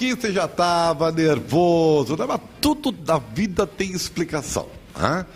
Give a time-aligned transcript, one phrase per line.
[0.00, 2.24] pouquinho você já tava nervoso, né?
[2.26, 4.66] mas tudo da vida tem explicação.
[4.98, 5.26] Né?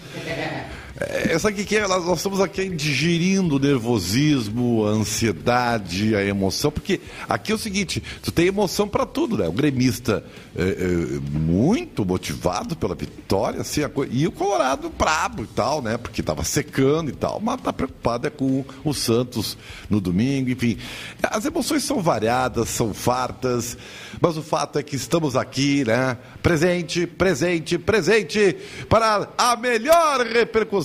[0.96, 1.88] É, sabe o que é?
[1.88, 8.00] Nós, estamos aqui digerindo o nervosismo, a ansiedade, a emoção, porque aqui é o seguinte,
[8.22, 9.48] tu tem emoção para tudo, né?
[9.48, 10.96] O gremista é, é,
[11.36, 15.96] muito motivado pela vitória, assim, co- e o Colorado brabo e tal, né?
[15.98, 19.58] Porque estava secando e tal, mas tá preocupado é com o Santos
[19.90, 20.78] no domingo, enfim.
[21.24, 23.76] As emoções são variadas, são fartas,
[24.20, 26.16] mas o fato é que estamos aqui, né?
[26.40, 28.56] Presente, presente, presente
[28.88, 30.83] para a melhor repercussão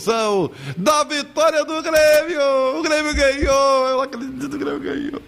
[0.78, 2.80] da vitória do Grêmio.
[2.80, 5.22] O Grêmio ganhou, eu acredito que o Grêmio ganhou.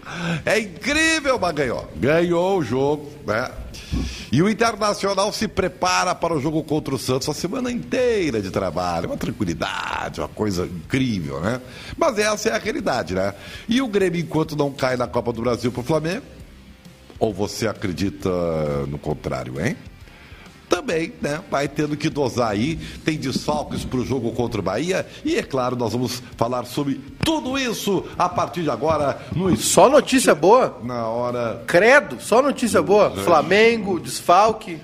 [0.44, 1.88] É incrível, mas ganhou.
[1.96, 3.50] Ganhou o jogo, né?
[4.30, 8.50] E o Internacional se prepara para o jogo contra o Santos a semana inteira de
[8.50, 11.60] trabalho, uma tranquilidade, uma coisa incrível, né?
[11.98, 13.34] Mas essa é a realidade, né?
[13.68, 16.24] E o Grêmio, enquanto não cai na Copa do Brasil para o Flamengo,
[17.18, 18.30] ou você acredita
[18.88, 19.76] no contrário, hein?
[20.74, 21.40] Também, né?
[21.50, 22.76] Vai tendo que dosar aí.
[23.04, 25.06] Tem desfalques para o jogo contra o Bahia.
[25.22, 29.88] E é claro, nós vamos falar sobre tudo isso a partir de agora no Só
[29.90, 30.78] notícia boa.
[30.82, 31.62] Na hora.
[31.66, 33.10] Credo, só notícia boa.
[33.10, 34.78] Flamengo, desfalque.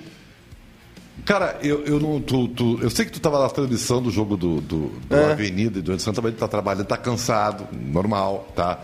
[1.25, 2.21] Cara, eu, eu não.
[2.21, 5.31] Tu, tu- eu sei que tu estava na transmissão do jogo do, do, do É.
[5.31, 8.79] Avenida e do Santa Maria, tá trabalhando, tá cansado, normal, tá?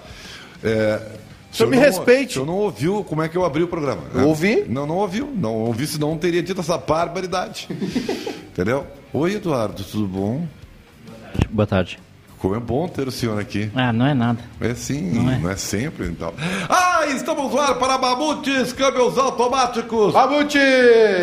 [0.64, 1.02] É,
[1.56, 2.31] senhor me não- respeite.
[2.31, 4.02] O senhor não ouviu como é que eu abri o programa.
[4.14, 4.23] né?
[4.23, 4.66] Ouvi.
[4.67, 5.30] Não, não ouviu.
[5.36, 7.67] Não ouvi, senão não teria dito essa barbaridade.
[8.52, 8.86] Entendeu?
[9.14, 10.45] Oi, Eduardo, tudo bom?
[11.50, 12.00] Boa tarde.
[12.38, 13.72] Como é bom ter o senhor aqui.
[13.73, 14.39] Ah, não é nada.
[14.61, 15.54] É sim, Não não é.
[15.54, 16.32] é, sempre então.
[16.70, 20.14] Ah, estamos no ar para Mamutes, câmbios automáticos.
[20.14, 20.60] Mamute!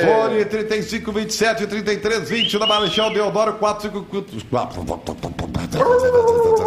[0.05, 3.53] Fone 35, 27, 33, 20 na Marechal Deodoro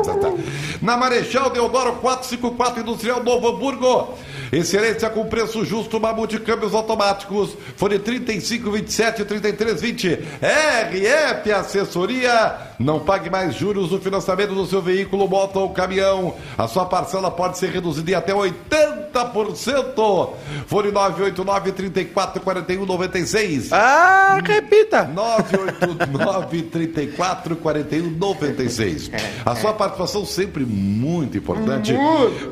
[0.03, 0.39] 454.
[0.81, 4.15] Na Marechal Deodoro 454 Industrial Novo Hamburgo.
[4.51, 7.57] Excelência com preço justo, Mamute Câmbios Automáticos.
[7.75, 10.19] Fone 35, 27, 33, 20.
[10.41, 12.55] RF Assessoria.
[12.79, 16.35] Não pague mais juros no financiamento do seu veículo, moto ou caminhão.
[16.57, 20.29] A sua parcela pode ser reduzida em até 80%.
[20.67, 23.73] Fone 989 34 41 96.
[23.73, 25.03] Ah, repita.
[25.05, 29.11] 989 34 41 96.
[29.45, 31.93] A sua participação sempre muito importante.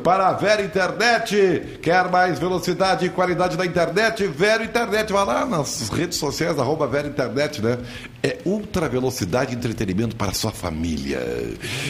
[0.03, 1.79] Para a Vera Internet.
[1.81, 4.25] Quer mais velocidade e qualidade da internet?
[4.27, 5.11] Vera Internet.
[5.11, 7.77] Vai lá nas redes sociais, arroba Vera Internet, né?
[8.22, 11.19] É ultra velocidade e entretenimento para a sua família.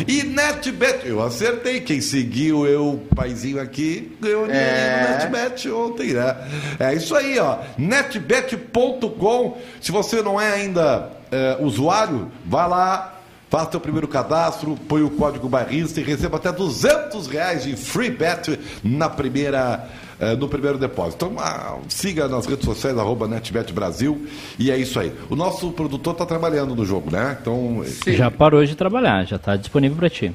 [0.08, 1.82] E NetBet, eu acertei.
[1.82, 5.02] Quem seguiu eu, paizinho aqui, ganhou dinheiro É.
[5.04, 6.36] no NetBet ontem, né?
[6.80, 7.58] É isso aí, ó.
[7.78, 9.58] netbet.com.
[9.82, 13.10] Se você não é ainda é, usuário, vá lá.
[13.54, 18.10] Faça seu primeiro cadastro, põe o código barrista e receba até 200 reais de free
[18.10, 19.88] bet na primeira,
[20.20, 21.28] eh, no primeiro depósito.
[21.28, 24.26] Então, ah, siga nas redes sociais, arroba NetBet Brasil,
[24.58, 25.14] e é isso aí.
[25.30, 27.38] O nosso produtor está trabalhando no jogo, né?
[27.40, 30.34] Então, Já parou de trabalhar, já tá disponível pra ti.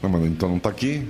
[0.00, 1.04] não, mas então não está aqui.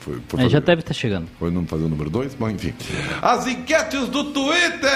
[0.00, 1.28] Foi, foi É, já fazer- deve estar chegando.
[1.38, 2.34] Foi não fazer o número 2?
[2.34, 2.74] Bom, enfim.
[3.22, 4.90] As enquetes do Twitter!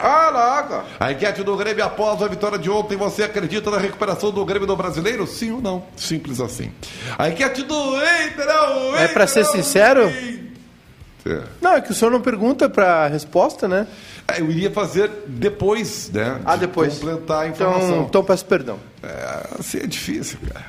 [0.00, 0.84] Caraca.
[1.00, 4.66] A enquete do Grêmio após a vitória de ontem, você acredita na recuperação do Grêmio
[4.66, 5.26] do brasileiro?
[5.26, 5.84] Sim ou não?
[5.96, 6.70] Simples assim.
[7.18, 10.08] A enquete do Inter é o É pra ser é sincero?
[10.08, 11.42] Inter.
[11.60, 13.86] Não, é que o senhor não pergunta pra resposta, né?
[14.26, 16.40] É, eu iria fazer depois, né?
[16.44, 16.94] Ah, de depois.
[16.94, 18.02] Completar a Então, informação.
[18.08, 18.78] então peço perdão.
[19.02, 20.66] É, assim é difícil, cara.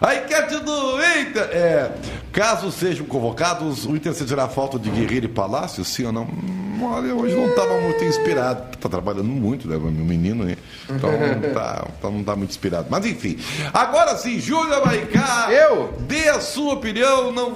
[0.00, 1.90] A enquete do Inter é:
[2.32, 6.22] caso sejam convocados, o Inter sentirá falta de Guerreiro e Palácio, sim ou não?
[6.24, 8.76] Hum, Olha, hoje não estava muito inspirado.
[8.78, 10.56] Tá trabalhando muito, né, meu menino, né?
[10.90, 12.86] Então não tá, então não tá muito inspirado.
[12.90, 13.38] Mas enfim.
[13.72, 15.48] Agora sim, Júlia Maicá.
[15.50, 15.94] Eu?
[16.00, 17.52] Dê a sua opinião, não,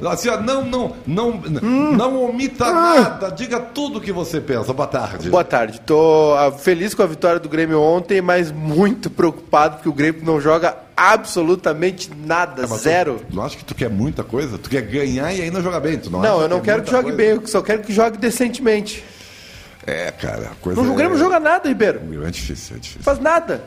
[0.00, 1.30] não, assim, não, não, não,
[1.62, 1.96] Hum.
[1.96, 4.72] não omita nada, diga tudo o que você pensa.
[4.72, 5.28] Boa tarde.
[5.28, 5.80] Boa tarde.
[5.80, 10.24] Tô ah, feliz com a vitória do Grêmio ontem, mas muito preocupado porque o Grêmio
[10.24, 13.20] não joga absolutamente nada, É, tu- zero.
[13.28, 14.58] Tu não acha que tu quer muita coisa?
[14.58, 15.98] Tu quer ganhar e ainda jogar bem?
[15.98, 17.16] Tu não, Não, eu não é quero que jogue coisa?
[17.16, 19.02] bem, eu só quero que jogue decentemente.
[19.86, 21.18] É, cara, a coisa Não, o Grêmio é...
[21.18, 22.00] não joga nada, Ribeiro.
[22.26, 23.02] É difícil, é difícil.
[23.02, 23.62] Faz nada.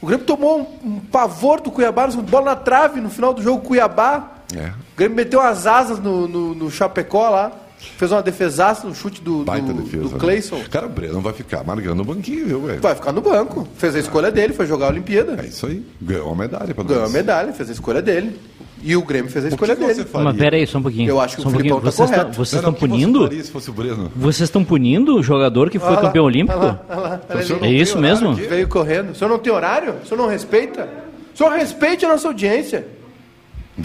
[0.00, 3.62] O Grêmio tomou um, um pavor do Cuiabá, bola na trave no final do jogo
[3.66, 4.30] Cuiabá.
[4.56, 4.68] É.
[4.68, 7.52] O Grêmio meteu as asas no, no, no Chapecó lá.
[7.80, 10.04] Fez uma defesaça no chute do, Baita do, defesa.
[10.04, 10.18] do né?
[10.18, 10.60] Cleison.
[10.70, 12.80] Cara, o Breno vai ficar marcando no banquinho, viu, velho?
[12.80, 13.66] Vai ficar no banco.
[13.76, 15.36] Fez a escolha dele, foi jogar a Olimpíada.
[15.42, 15.84] É isso aí.
[16.00, 18.38] Ganhou a medalha pra Ganhou a medalha, fez a escolha dele.
[18.82, 20.06] E o Grêmio fez a O que escolha dele.
[20.12, 21.08] Mas pera aí, só um pouquinho.
[21.10, 21.74] Eu acho que só o um pouquinho.
[21.74, 22.38] Filipão tá Vocês estão correto.
[22.38, 23.22] vocês Não, estão o punindo?
[23.24, 24.12] faria se fosse o Breno?
[24.16, 26.58] Vocês estão punindo o jogador que foi Olha lá, campeão olímpico?
[26.58, 27.20] olha lá, olha lá,
[27.60, 28.30] O É isso mesmo?
[28.30, 28.42] aqui?
[28.42, 29.10] Veio correndo.
[29.10, 29.96] O senhor não tem horário?
[30.02, 30.88] O senhor não respeita?
[31.34, 32.86] O senhor respeite a nossa audiência.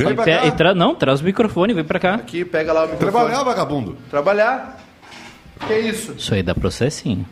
[0.04, 0.46] Vem pra cá.
[0.46, 2.16] e tra- Não, traz o microfone, vem pra cá.
[2.16, 3.12] Aqui, pega lá o microfone.
[3.12, 3.98] Trabalhar, vagabundo.
[4.10, 4.80] Trabalhar.
[5.68, 6.14] Que isso?
[6.18, 7.26] Isso aí dá processinho.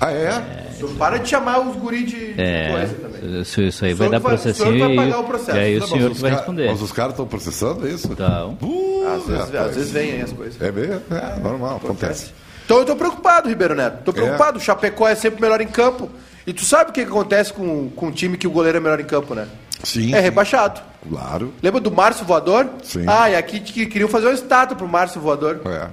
[0.00, 0.30] Ah, é?
[0.70, 3.40] O senhor para de chamar os guri de É, coisa também.
[3.42, 5.58] isso, isso aí vai dar vai- o senhor processinho vai pagar o processo.
[5.58, 6.70] e aí o Não, senhor mas que os vai responder.
[6.70, 8.08] Mas os caras estão processando isso?
[8.10, 10.60] Então, Uh, Às vezes, às vezes vem aí as coisas.
[10.62, 11.02] É mesmo?
[11.10, 12.32] É, normal, acontece.
[12.64, 14.02] Então eu tô preocupado, Ribeiro Neto.
[14.04, 14.56] Tô preocupado.
[14.58, 16.08] O Chapecó é sempre melhor em campo.
[16.46, 18.80] E tu sabe o que, que acontece com, com um time que o goleiro é
[18.80, 19.46] melhor em campo, né?
[19.82, 20.12] Sim.
[20.12, 20.22] É sim.
[20.22, 20.80] rebaixado.
[21.08, 21.52] Claro.
[21.62, 22.68] Lembra do Márcio Voador?
[22.82, 23.04] Sim.
[23.06, 25.60] Ah, e aqui que queriam fazer uma estátua pro Márcio Voador.
[25.66, 25.88] É.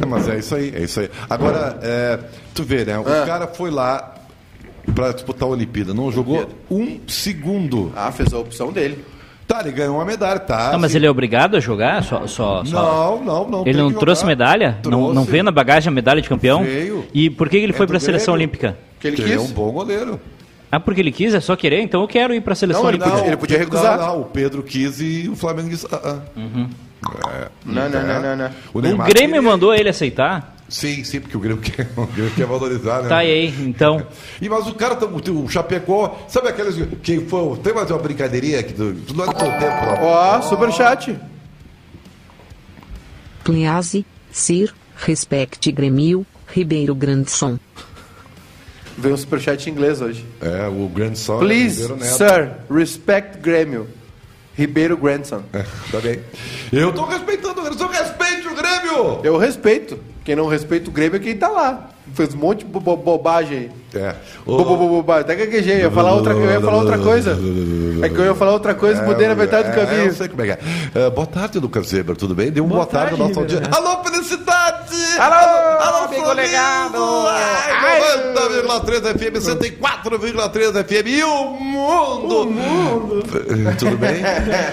[0.00, 1.10] É, mas é isso aí, é isso aí.
[1.28, 2.18] Agora, é,
[2.54, 2.98] tu vê, né?
[2.98, 3.26] O Ah.
[3.26, 4.14] cara foi lá
[4.94, 7.92] pra disputar a Olimpíada, não jogou um segundo.
[7.96, 9.04] Ah, fez a opção dele.
[9.48, 10.70] Tá, ele ganhou uma medalha, tá?
[10.70, 12.04] não, mas ele é obrigado a jogar?
[12.04, 13.66] Só, só, só- Não, não, não.
[13.66, 14.28] Ele não que trouxe jogar.
[14.30, 14.78] medalha?
[14.84, 15.30] Não, não Trouxe.
[15.32, 16.62] veio na bagagem a medalha de campeão?
[16.62, 17.04] Veio.
[17.12, 18.78] E por que que ele É foi para a seleção olímpica?
[19.00, 19.40] Que ele Porque quis.
[19.40, 20.20] ele é um bom goleiro.
[20.72, 21.34] Ah, porque ele quis?
[21.34, 21.80] É só querer?
[21.82, 23.16] Então eu quero ir para a seleção Não, ele olímpica.
[23.16, 23.98] podia- ele podia recusar.
[23.98, 25.86] Não, não, o Pedro quis e o Flamengo disse.
[25.90, 26.20] Ah, ah.
[27.32, 28.50] É, Não, não, não, não, não.
[28.74, 30.56] O, O Neymar Grêmio queria- mandou ele aceitar?
[30.68, 33.08] Sim, sim, porque o Grêmio quer, o Grêmio quer valorizar, né?
[33.08, 34.06] Tá aí, então.
[34.40, 37.56] E, mas o cara, tá- o, o Chapecó, sabe aqueles que foi.
[37.58, 40.02] Tem mais uma brincadeirinha tu não é do teu tempo, não.
[40.04, 41.18] Ó, superchat.
[43.42, 47.58] Please, Sir, respect Grêmio, Ribeiro Grandson.
[49.00, 50.26] Veio um superchat em inglês hoje.
[50.42, 51.38] É, o grande sol.
[51.38, 52.16] Please, Ribeiro Neto.
[52.16, 53.88] sir, respect Grêmio.
[54.54, 55.42] Ribeiro Grandson.
[55.54, 56.20] É, tá bem.
[56.70, 59.20] Eu tô respeitando o Grêmio, eu respeite o Grêmio!
[59.24, 59.98] Eu respeito.
[60.22, 61.90] Quem não respeita o Grêmio é quem tá lá.
[62.14, 63.70] Fez um monte de bo- bo- bobagem aí.
[64.02, 64.14] É.
[64.44, 65.22] Bo- bo- bo- bobagem.
[65.22, 65.76] Até gaguejei.
[65.76, 67.38] Eu ia falar outra, eu ia falar outra coisa.
[68.02, 70.06] É que eu ia falar outra coisa e mudei na metade do É, caminho.
[70.06, 70.58] eu sei como é que é.
[71.06, 72.50] É, boa tarde, Lucas Weber, tudo bem?
[72.50, 73.70] Dê uma boa, Boa tarde, tarde, ao nosso audiência.
[73.72, 74.90] Alô, felicidade!
[75.18, 76.34] Alô, amigo Flamengo!
[76.48, 76.98] legado!
[77.28, 78.00] Ai,
[78.34, 82.42] 90,3 FM, 104,3 FM e o mundo!
[82.42, 83.22] O mundo!
[83.78, 84.14] Tudo bem?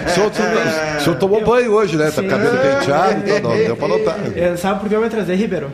[0.05, 2.11] O senhor, o senhor- o senhor tomou banho hoje, né?
[2.11, 4.17] Tá cabelo penteado, então não, deu pra notar.
[4.35, 5.71] É, sabe por que eu me atrasei, Ribeiro?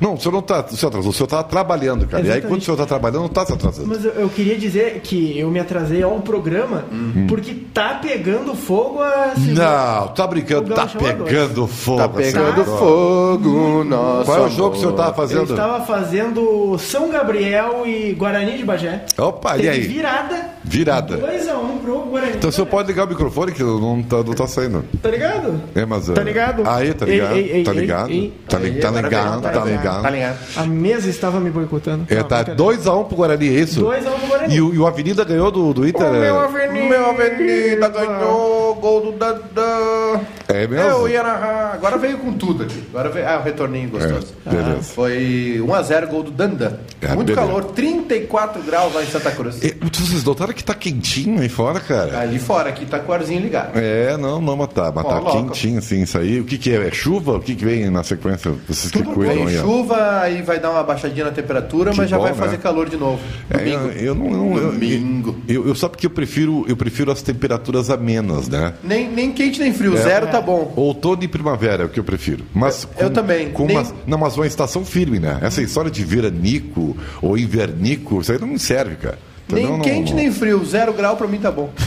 [0.00, 2.22] Não, o senhor não tá, o senhor atrasou, o senhor tá trabalhando, cara.
[2.22, 2.48] E aí, Exatamente.
[2.48, 3.88] quando o senhor tá trabalhando, não tá se atrasando.
[3.88, 7.26] Mas eu, eu queria dizer que eu me atrasei ao programa Uhum.
[7.28, 11.98] porque tá pegando fogo a Não, tá brincando, tá pegando fogo.
[11.98, 14.24] Tá pegando fogo, nossa.
[14.24, 15.50] Qual é o jogo que o senhor tava Eu fazendo?
[15.50, 19.04] estava fazendo São Gabriel e Guarani de Bagé.
[19.18, 19.80] Opa, e Teve aí?
[19.82, 20.51] virada.
[20.72, 21.18] Virada.
[21.18, 22.32] 2x1 pro Guarani.
[22.36, 24.82] Então o senhor pode ligar o microfone que não tá, não tá saindo.
[25.02, 25.60] Tá ligado?
[25.74, 26.06] É, mas.
[26.06, 26.62] Tá é- ligado?
[26.66, 27.36] Aí, tá ligado?
[27.36, 28.10] ei, ei, tá ligado?
[28.10, 28.32] ei.
[28.48, 29.76] Tá, li- tá Agora ligado, tá vem.
[29.76, 30.02] ligado.
[30.02, 30.38] Tá ligado.
[30.56, 32.06] A mesa estava me boicotando.
[32.08, 32.56] É, tá brincadeira.
[32.80, 33.80] 2x1 pro Guarani, é isso?
[33.80, 34.54] 2 a 1 pro Guarani.
[34.54, 36.10] E o, e o Avenida ganhou do, do Inter?
[36.10, 40.20] Meu é- Avenida, meu Avenida ganhou gol do Dadã.
[40.52, 40.88] É mesmo?
[40.90, 41.72] Eu ia narrar.
[41.74, 42.82] Agora veio com tudo aqui.
[42.90, 43.28] Agora veio.
[43.28, 44.28] Ah, o retorninho gostoso.
[44.46, 44.76] É, beleza.
[44.78, 46.80] Ah, Foi 1x0 gol do Danda.
[47.00, 47.46] É, Muito beleza.
[47.46, 49.62] calor, 34 graus lá em Santa Cruz.
[49.64, 52.20] É, vocês notaram que tá quentinho aí fora, cara?
[52.20, 53.76] Ali fora, aqui tá com o arzinho ligado.
[53.76, 55.32] É, não, não, mas tá, mas tá louco.
[55.46, 56.40] quentinho, assim, isso aí.
[56.40, 56.88] O que que é?
[56.88, 57.32] É chuva?
[57.36, 58.52] O que que vem na sequência?
[58.68, 59.62] Vocês que cuidam Vem aí, ó.
[59.62, 62.38] chuva, aí vai dar uma baixadinha na temperatura, Que mas já bom, vai né?
[62.38, 63.20] fazer calor de novo.
[63.50, 63.88] É, Domingo.
[63.88, 65.36] eu, eu não, eu, Domingo.
[65.48, 68.74] Eu, eu, sabe que eu prefiro, eu prefiro as temperaturas amenas, né?
[68.82, 70.72] Nem, nem quente nem frio, zero tá bom.
[70.76, 72.44] Outono e primavera é o que eu prefiro.
[72.52, 73.50] Mas Eu também.
[73.50, 75.38] Com Nem- uma, não, mas uma estação firme, né?
[75.42, 79.18] Essa história de veranico ou invernico, isso aí não me serve, cara.
[79.48, 79.76] Nem Entendeu?
[79.78, 81.70] Não- quente não- nem frio, zero grau pra mim tá bom.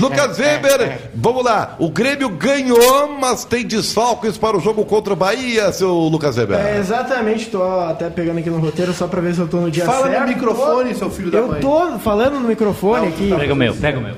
[0.00, 1.76] Lucas Weber, vamos lá.
[1.78, 6.58] O Grêmio ganhou, mas tem desfalques para o jogo contra o Bahia, seu Lucas Weber.
[6.58, 9.70] É, exatamente, tô até pegando aqui no roteiro só pra ver se eu tô no
[9.70, 10.20] dia Fala certo.
[10.22, 11.60] no microfone, seu filho da Eu mãe.
[11.60, 13.32] tô falando no microfone aqui.
[13.38, 14.14] Pega o meu, pega o meu.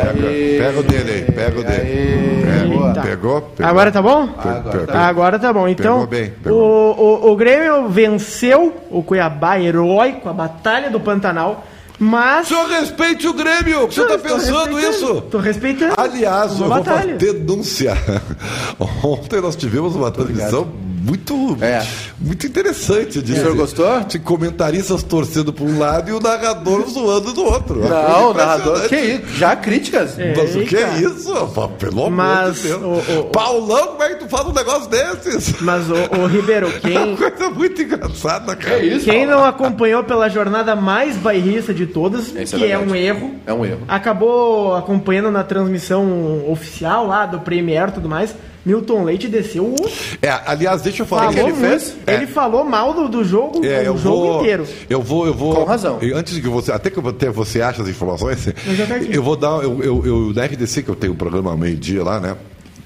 [0.00, 2.44] Pega, Aê, pega o dele aí, pega o dele.
[2.44, 2.92] aê, boa.
[2.94, 3.70] Pegou, pegou?
[3.70, 4.28] Agora tá bom?
[4.38, 4.98] Agora tá.
[5.08, 5.68] Agora tá bom.
[5.68, 6.96] Então, Pegou bem, o, pegou.
[6.98, 11.64] o, o Grêmio venceu o Cuiabá heróico, a Batalha do Pantanal,
[11.98, 12.46] mas...
[12.46, 15.22] O senhor respeite o Grêmio, o senhor tá pensando isso?
[15.22, 15.94] Tô respeitando.
[15.96, 17.14] Aliás, Uma eu vou batalha.
[17.18, 17.96] fazer denúncia.
[19.02, 20.68] Ontem nós tivemos uma transmissão
[21.06, 21.82] muito, É.
[22.18, 23.22] muito interessante.
[23.22, 24.00] De O senhor gostou?
[24.00, 27.88] De comentaristas torcendo para um lado e o narrador zoando do outro.
[27.88, 28.88] Não, o narrador.
[28.88, 29.26] Que isso?
[29.36, 30.18] Já críticas?
[30.18, 30.34] É.
[30.36, 31.32] Mas o que é isso?
[31.78, 32.82] Pelo Mas amor de Deus.
[33.08, 35.60] o- o- Paulão, como é que tu faz um negócio desses?
[35.60, 38.78] Mas, o, o Ribeiro, É quem, uma coisa muito engraçada, cara.
[38.80, 39.04] Que isso?
[39.04, 42.90] quem não acompanhou pela jornada mais bairrista de todas, Isso é que é, verdade.
[42.90, 43.80] um erro, É um erro.
[43.88, 48.34] acabou acompanhando na transmissão oficial lá do Premier e tudo mais,
[48.66, 49.76] Milton Leite desceu o
[50.20, 51.68] É, aliás, deixa eu falar falou que ele muito.
[51.68, 51.96] fez.
[52.06, 52.26] Ele É.
[52.26, 54.66] falou mal do, do jogo, É, o eu jogo vou, inteiro.
[54.90, 55.54] Eu vou, eu vou.
[55.54, 55.98] Com razão.
[56.02, 58.44] eu- Antes que você, até que até você ache as informações,
[58.74, 59.14] já aqui.
[59.14, 61.76] eu vou dar, eu, eu, eu na RDC que eu tenho um programa ao meio
[61.76, 62.36] dia lá, né?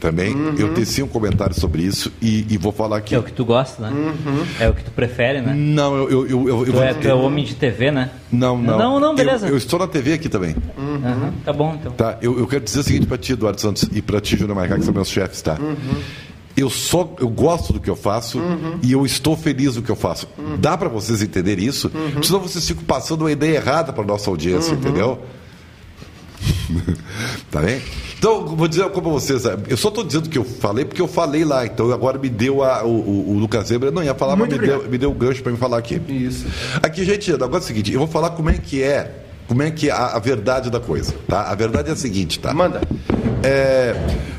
[0.00, 0.54] Também, Uhum.
[0.59, 3.11] eu teci um comentário sobre isso e, e vou falar aqui.
[3.11, 4.14] Que é o que tu gosta, né?
[4.59, 5.52] É o que tu prefere, né?
[5.54, 8.11] Não, eu, eu, eu, eu, Tu vou- é, tu é homem de TV, né?
[8.33, 8.78] Não, não.
[8.78, 9.47] Não, não, beleza.
[9.47, 10.57] Eu, eu estou na TV aqui também.
[10.78, 11.92] Aham, tá bom, então.
[11.92, 14.57] Tá, eu, eu quero dizer o seguinte pra ti, Eduardo Santos, e pra ti, Júnior
[14.57, 15.59] Maicá, que são meus chefes, tá?
[16.57, 18.38] eu só eu gosto do que eu faço
[18.83, 20.26] e eu estou feliz do que eu faço.
[20.59, 21.90] Dá para vocês entenderem isso?
[22.23, 25.19] Senão vocês ficam passando uma ideia errada para nossa audiência, entendeu?
[27.50, 27.80] tá bem?
[28.18, 29.44] Então, vou dizer uma coisa pra vocês.
[29.68, 31.64] Eu só estou dizendo que eu falei porque eu falei lá.
[31.64, 33.90] Então, agora me deu a, o, o, Lucas Zebra.
[33.90, 36.00] Não ia falar, Muito mas me deu, me deu o gancho para me falar aqui.
[36.09, 36.47] Isso.
[36.82, 39.25] Aqui, gente, agora é o seguinte: eu vou falar como é que é.
[39.49, 41.50] Como é que é a, a verdade da coisa, tá?
[41.50, 42.54] A verdade é a seguinte, tá?
[42.54, 42.80] Manda.
[43.42, 43.97] É,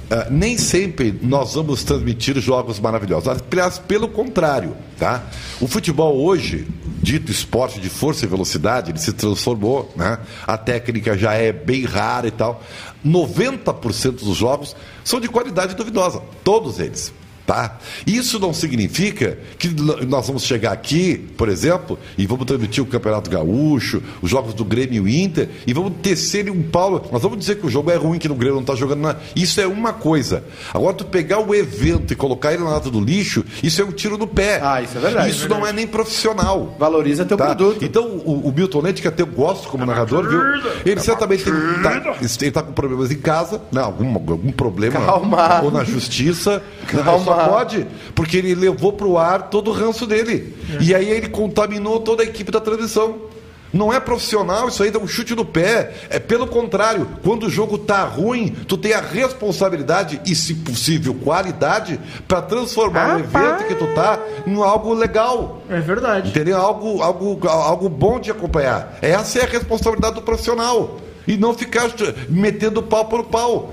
[0.10, 3.42] é, nem sempre nós vamos transmitir jogos maravilhosos.
[3.52, 5.24] Aliás, pelo contrário, tá?
[5.60, 6.68] O futebol hoje,
[7.02, 10.20] dito esporte de força e velocidade, ele se transformou, né?
[10.46, 12.64] A técnica já é bem rara e tal.
[13.06, 17.14] 90% dos jogos são de qualidade duvidosa, todos eles.
[17.52, 17.78] Tá?
[18.08, 19.68] Isso não significa que
[20.08, 24.64] nós vamos chegar aqui, por exemplo, e vamos transmitir o Campeonato Gaúcho, os jogos do
[24.64, 27.10] Grêmio e Inter, e vamos tecer um pau.
[27.12, 29.20] Nós vamos dizer que o jogo é ruim, que no Grêmio não está jogando nada.
[29.36, 30.46] Isso é uma coisa.
[30.74, 33.92] Agora, tu pegar o evento e colocar ele na lata do lixo, isso é um
[33.92, 34.62] tiro no pé.
[34.64, 35.30] Ah, isso é verdade.
[35.32, 36.74] Isso não é nem profissional.
[36.80, 37.48] Valoriza teu Tá?
[37.48, 37.84] produto.
[37.84, 40.40] Então, o, o Milton Leite, que até eu gosto como narrador, viu?
[40.86, 41.54] Ele certamente tem,
[41.84, 43.82] tá, ele tá com problemas em casa, né?
[43.82, 45.02] algum, algum problema.
[45.02, 45.62] Calma.
[45.64, 46.62] Ou na justiça.
[46.94, 47.02] né?
[47.04, 47.41] Calma.
[47.50, 50.56] Pode, porque ele levou pro ar todo o ranço dele.
[50.80, 53.32] E aí ele contaminou toda a equipe da transmissão.
[53.74, 55.94] Não é profissional, isso aí dá um chute no pé.
[56.10, 61.14] É pelo contrário, quando o jogo tá ruim, tu tem a responsabilidade e, se possível,
[61.14, 65.62] qualidade para transformar o evento que tu tá em algo legal.
[65.70, 66.30] É verdade.
[66.30, 66.58] Entendeu?
[66.58, 68.98] Algo, algo, algo bom de acompanhar.
[69.02, 70.98] Essa é a responsabilidade do profissional.
[71.26, 71.90] E não ficar
[72.28, 73.70] metendo pau por pau.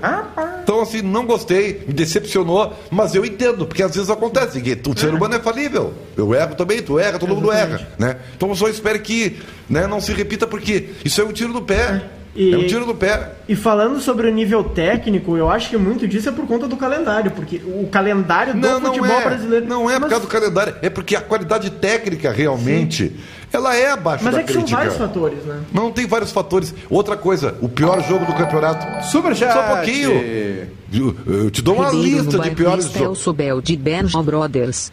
[0.63, 4.97] Então, assim, não gostei, me decepcionou, mas eu entendo, porque às vezes acontece, que o
[4.97, 5.93] ser humano é falível.
[6.15, 7.87] Eu erro também, tu erra, todo mundo erra.
[7.97, 8.17] Né?
[8.35, 9.37] Então eu só espero que
[9.69, 12.03] né, não se repita, porque isso é um tiro no pé.
[12.35, 13.31] E- É um tiro no pé.
[13.49, 16.77] E falando sobre o nível técnico, eu acho que muito disso é por conta do
[16.77, 19.25] calendário, porque o calendário do Não, não futebol é.
[19.25, 19.65] brasileiro.
[19.65, 23.15] Não é por mas, causa do calendário, é porque a qualidade técnica realmente,
[23.51, 24.77] ela é abaixo Mas da é que são crítica.
[24.77, 25.61] vários fatores, né?
[25.73, 26.73] Não tem vários fatores.
[26.89, 29.05] Outra coisa, o pior jogo do campeonato.
[29.07, 29.53] Superchat.
[29.53, 30.11] Só um pouquinho.
[30.91, 33.19] Eu, eu te dou uma Ribeiro lista de piores jogos.
[33.19, 34.91] Sobel de Benjo Brothers.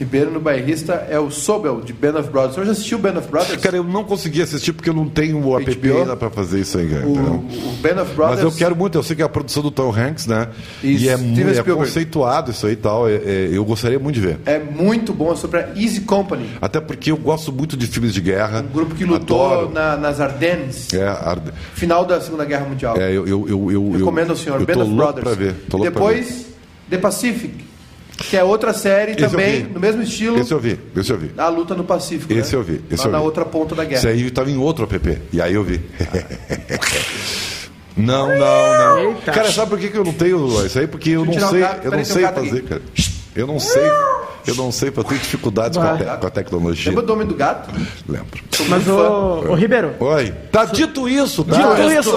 [0.00, 2.54] Ribeiro no bairrista é o Sobel, de Band of Brothers.
[2.54, 3.60] Senhor já assistiu Band of Brothers?
[3.60, 6.78] Cara, eu não consegui assistir porque eu não tenho o app ainda pra fazer isso
[6.78, 7.06] aí, cara.
[7.06, 8.36] o, o Band of Brothers.
[8.36, 10.48] Mas eu quero muito, eu sei que é a produção do Tom Hanks, né?
[10.82, 13.06] Isso, E é, Steven muito, é conceituado isso aí e tal.
[13.08, 14.38] é- é- eu gostaria muito de ver.
[14.46, 16.48] É muito bom, é sobre a Easy Company.
[16.62, 18.60] Até porque eu gosto muito de filmes de guerra.
[18.66, 22.96] Um grupo que lutou na- nas Ardennes, É, Arde- final da Segunda Guerra Mundial.
[22.96, 25.32] é, eu, eu, eu, eu, Recomendo ao senhor, eu Band of Brothers.
[25.32, 25.54] e ver.
[25.82, 26.46] depois,
[26.88, 27.68] The Pacific,
[28.28, 31.30] que é outra série Esse também, no mesmo estilo, Esse eu vi, esse eu vi.
[31.36, 32.32] a luta no Pacífico.
[32.32, 32.60] Esse né?
[32.60, 33.24] eu vi, esse Lá eu na vi.
[33.24, 33.98] outra ponta da guerra.
[33.98, 35.18] Isso aí estava em outro app.
[35.32, 35.80] E aí eu vi.
[37.96, 38.98] Não, não, não.
[39.10, 39.32] Eita.
[39.32, 40.86] Cara, sabe por que, que eu não tenho isso aí?
[40.86, 42.60] Porque eu não sei, eu não sei fazer, aqui.
[42.62, 42.82] cara.
[43.34, 43.82] Eu não sei,
[44.46, 46.90] eu não sei, eu tenho dificuldades com a, te- com a tecnologia.
[46.90, 47.70] Lembra do Homem do Gato?
[48.08, 48.40] Lembro.
[48.68, 50.32] Mas, ô, ô Ribeiro, Oi.
[50.52, 51.56] Tá dito isso, tá?
[51.56, 52.12] Dito isso.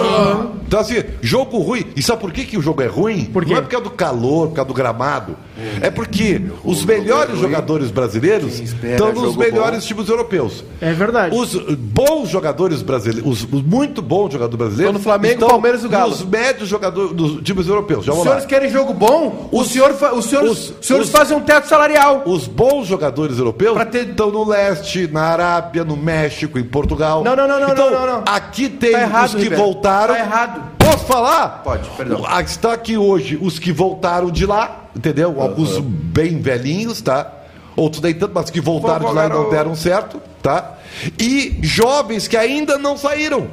[0.67, 1.85] Então, assim, jogo ruim.
[1.95, 3.25] E sabe por que, que o jogo é ruim?
[3.25, 3.51] Por quê?
[3.51, 5.35] Não é por causa do calor, por causa do gramado.
[5.81, 10.63] É porque os melhores jogadores brasileiros estão nos melhores times europeus.
[10.81, 11.35] é verdade.
[11.35, 15.85] Os bons jogadores brasileiros, os, muito bons jogadores brasileiros, Estão no Flamengo, estão Palmeiras e
[15.85, 16.11] o Galo.
[16.11, 18.03] Os médios jogadores dos times europeus.
[18.05, 18.31] Já Os vamos lá.
[18.39, 19.49] senhores querem jogo bom?
[19.51, 22.12] Os- o senhor os senhores, os- os senhores os- fazem um teto salarial.
[22.25, 27.23] Os bons jogadores europeus Pra ter- estão no leste, na Arábia, no México, em Portugal.
[27.23, 28.23] Não, não, não, não, então, não, não, não.
[28.27, 29.63] Aqui tem Tá errado, os que Ribeiro.
[29.63, 30.13] voltaram.
[30.13, 30.63] Tá errado.
[30.77, 31.61] Posso falar?
[31.63, 32.23] Pode, perdão.
[32.27, 35.41] Ah, Está aqui hoje os que voltaram de lá, entendeu?
[35.41, 37.31] Alguns bem velhinhos, tá?
[37.75, 40.73] Outros nem tanto, mas que voltaram de lá e não deram certo, tá?
[41.19, 43.47] E jovens que ainda não saíram,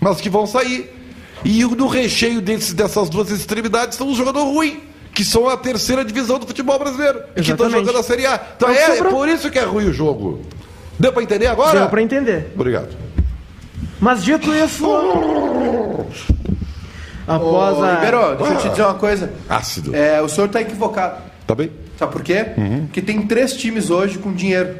[0.00, 0.94] mas que vão sair.
[1.44, 4.76] E no recheio desses, dessas duas extremidades estão os jogadores ruins,
[5.18, 7.86] que são a terceira divisão do futebol brasileiro, e que estão Exatamente.
[7.86, 8.40] jogando a Série A.
[8.56, 9.12] Então É que é, sobrou.
[9.14, 10.42] por isso que é ruim o jogo.
[10.96, 11.80] Deu pra entender agora?
[11.80, 12.52] Deu pra entender.
[12.54, 12.90] Obrigado.
[13.98, 14.86] Mas dito isso.
[17.26, 17.94] Após Ô, a.
[17.96, 19.32] Ribeiro, deixa eu te dizer uma coisa.
[19.48, 19.92] Ácido.
[19.96, 21.20] É, o senhor está equivocado.
[21.48, 21.72] Tá bem?
[21.98, 22.46] Sabe por quê?
[22.56, 22.86] Uhum.
[22.86, 24.76] Porque tem três times hoje com dinheiro.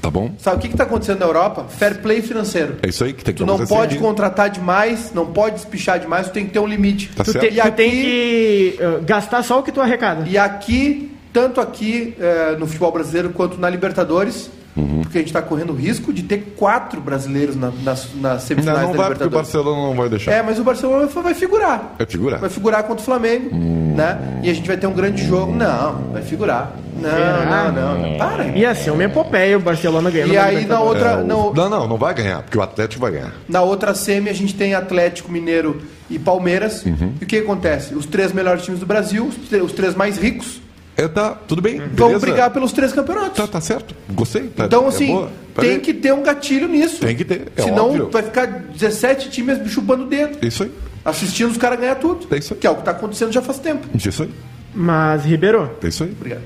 [0.00, 0.30] Tá bom?
[0.38, 1.64] Sabe o que está acontecendo na Europa?
[1.68, 2.76] Fair play financeiro.
[2.82, 4.02] É isso aí que tem que Tu não pode aqui.
[4.04, 7.08] contratar demais, não pode despichar demais, tu tem que ter um limite.
[7.14, 7.48] Tá Tu, certo.
[7.52, 10.24] te- tu tem que eh, gastar só o que tu arrecada.
[10.28, 15.00] E aqui, tanto aqui eh, no futebol brasileiro quanto na Libertadores, Uhum.
[15.02, 18.78] porque a gente está correndo o risco de ter quatro brasileiros na, nas, nas semifinais
[18.82, 19.52] Não, não da vai porque o Libertadores.
[19.52, 20.30] Barcelona não vai deixar.
[20.30, 21.96] É, mas o Barcelona vai- vai figurar.
[21.98, 22.38] É figurar?
[22.38, 24.40] Vai figurar contra o Flamengo, né?
[24.44, 25.52] E a gente vai ter um grande jogo.
[25.52, 26.76] Não, vai figurar.
[27.00, 27.72] Não, Será?
[27.72, 28.18] não, não, não.
[28.18, 28.44] Para.
[28.48, 30.32] Ia ser uma epopeia o Barcelona ganhando.
[30.32, 33.00] E aí na outra, É, o- no- Não, não, não vai ganhar, porque o Atlético
[33.02, 33.32] vai ganhar.
[33.48, 36.84] na outra semi a gente tem Atlético Mineiro e Palmeiras.
[36.84, 37.12] Uhum.
[37.20, 37.94] E o que acontece?
[37.94, 39.30] Os três melhores times do Brasil,
[39.62, 40.60] os, três mais ricos,
[40.96, 41.78] É, tá, tudo bem.
[41.78, 42.18] Vamos beleza.
[42.26, 43.36] brigar pelos três campeonatos.
[43.36, 43.94] Tá, tá certo.
[44.10, 44.48] Gostei.
[44.48, 45.28] Tá, Então, é assim.
[45.54, 47.00] Tá tem que ter um gatilho nisso.
[47.00, 48.10] Tem que ter, é Senão óbvio.
[48.10, 50.72] vai ficar 17 times chupando o dedo, Isso aí.
[51.04, 52.26] assistindo os caras ganhar tudo.
[52.34, 52.58] É isso aí.
[52.60, 53.86] Que é o que tá acontecendo já faz tempo.
[53.94, 54.30] Isso aí.
[54.74, 56.10] Mas, Ribeiro, É isso aí.
[56.10, 56.42] Obrigado.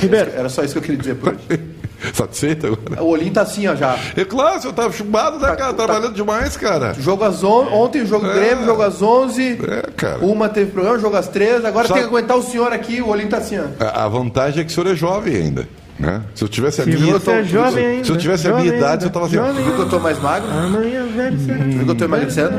[0.00, 1.60] Ribeiro, Era só isso que eu queria dizer por hoje.
[2.14, 3.02] Satisfeito agora?
[3.02, 3.94] O olhinho tá assim, ó, já.
[4.16, 5.74] É claro, o senhor tava chumbado, né, Tá- cara?
[5.74, 6.94] tá- Trabalhando demais, cara.
[6.98, 7.66] Jogo às on...
[7.74, 8.32] Ontem o jogo É.
[8.34, 9.58] Grêmio, jogo às 11.
[9.62, 10.18] É, cara.
[10.24, 11.66] Uma teve programa, jogo às 13.
[11.66, 13.64] Agora Sabe- tem que aguentar o senhor aqui, o olhinho tá assim, ó.
[13.84, 15.68] A, a vantagem é que o senhor é jovem ainda.
[16.00, 16.22] Né?
[16.34, 17.12] Se eu tivesse a Se minha.
[17.18, 19.34] você é jovem ainda, se eu tivesse a minha idade, ainda, eu tava assim.
[19.36, 20.50] jovem Viu que eu tô mais magro?
[20.50, 21.58] amanhã velho será.
[21.64, 22.50] Viu que eu tô emagrecendo?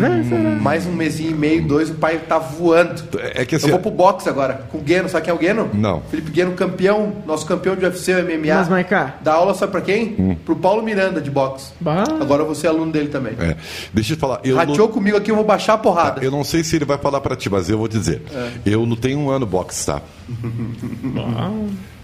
[0.00, 0.50] Velho será.
[0.60, 3.02] Mais um mesinho e meio, dois, o pai tá voando.
[3.34, 3.66] É que assim.
[3.66, 5.08] Eu vou pro boxe agora, com o Gueno.
[5.10, 5.68] Sabe quem é o Gueno?
[5.74, 6.00] Não.
[6.10, 8.54] Felipe Gueno, campeão, nosso campeão de UFC, MMA.
[8.54, 10.38] Mas, Maiká, Dá aula, sabe pra quem?
[10.44, 11.72] Pro Paulo Miranda, de boxe.
[11.80, 13.34] bah, Agora eu vou ser aluno dele também.
[13.38, 13.56] é.
[13.92, 14.40] Deixa eu te falar.
[14.42, 16.24] Eu, Rateou comigo aqui, eu vou baixar a porrada.
[16.24, 18.22] eu não sei se ele vai falar pra ti, mas eu vou te dizer.
[18.34, 18.50] É.
[18.64, 20.00] Eu lutei um ano boxe, tá?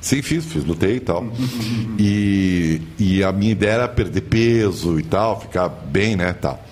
[0.02, 1.24] Sim, fiz, fiz, lutei e tal.
[1.98, 6.62] E, e a minha ideia era perder peso e tal, ficar bem, né, tal.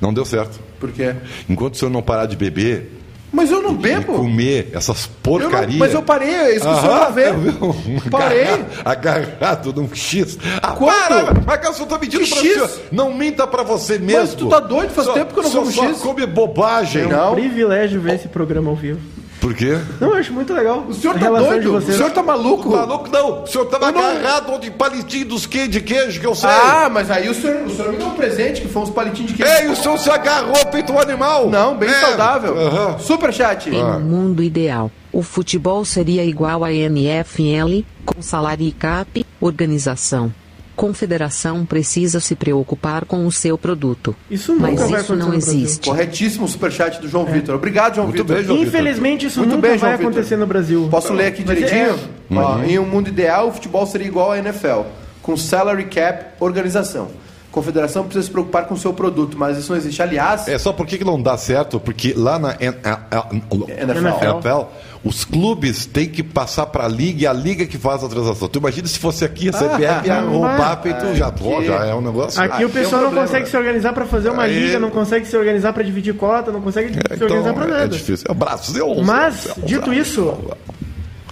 [0.00, 0.58] Não deu certo.
[0.78, 1.14] Por quê?
[1.48, 2.90] Enquanto o senhor não parar de beber
[3.32, 4.14] Mas eu não e bebo.
[4.14, 5.76] comer essas Eu não- porcarias...
[5.78, 7.48] mas eu parei, é isso que o senhor tá vendo.
[7.60, 8.44] eu um Parei.
[8.44, 10.38] agarra- Agarrado num X.
[10.62, 11.34] Ah, para!
[11.46, 12.52] Mas que o senhor tá mentindo Que pra X?
[12.54, 12.70] senhor.
[12.92, 14.36] Não minta pra você mesmo.
[14.36, 14.90] tu tá doido?
[14.90, 15.98] Faz Só- tempo que eu não só- como só X.
[16.00, 17.06] come bobagem.
[17.08, 17.34] Não.
[17.34, 19.00] privilégio ver esse programa ao vivo.
[19.40, 19.78] Por quê?
[19.98, 20.84] Não, eu acho muito legal.
[20.86, 21.76] O senhor tá doido?
[21.76, 22.68] O senhor tá maluco?
[22.70, 23.42] Maluco, não.
[23.42, 26.50] O senhor tava não- agarrado de palitinho dos que de queijo que eu sei.
[26.50, 29.32] Ah, mas aí o senhor, o senhor me deu um presente, que foi uns palitinhos
[29.32, 29.52] de queijo.
[29.62, 31.48] Ei, o senhor se agarrou feito um animal.
[31.48, 31.94] Não, bem É.
[32.00, 32.58] saudável.
[32.58, 32.98] Aham.
[32.98, 33.70] Superchat.
[33.70, 40.32] Em um mundo ideal, o futebol seria igual a NFL, com salário e cap, organização.
[40.80, 44.16] Confederação precisa se preocupar com o seu produto.
[44.30, 45.86] Isso nunca Mas vai isso não existe.
[45.86, 47.54] Corretíssimo o superchat do João Vitor.
[47.54, 48.36] Obrigado, João Muito Vitor.
[48.36, 48.74] bem, João Vitor.
[48.80, 50.06] Infelizmente, isso Muito nunca bem, vai Vitor.
[50.10, 50.88] acontecer no Brasil.
[50.90, 51.98] Posso ler aqui Mas direitinho?
[52.30, 54.84] é- Ó, em um mundo ideal, o futebol seria igual à NFL,
[55.20, 57.08] com salary cap, organização.
[57.52, 60.00] Confederação precisa se preocupar com o seu produto, mas isso não existe.
[60.00, 61.78] Aliás, É só por que que não dá certo?
[61.78, 64.08] Porque lá na NFL.
[64.08, 64.66] NFL,
[65.04, 68.48] os clubes têm que passar para a liga e a liga que faz a transação.
[68.48, 72.00] Tu imagina se fosse aqui a CPF ia roubar feito já, pô, já é um
[72.02, 72.40] negócio.
[72.42, 73.26] Aqui Ah, o tem um pessoal não problema.
[73.26, 76.50] consegue se organizar pra fazer uma Aí- liga, não consegue se organizar pra dividir cota,
[76.52, 77.88] não consegue É, se organizar pra então, é nada.
[77.88, 78.26] difícil.
[78.28, 78.94] É o Brasil.
[79.02, 80.36] Mas, Brasil, dito isso,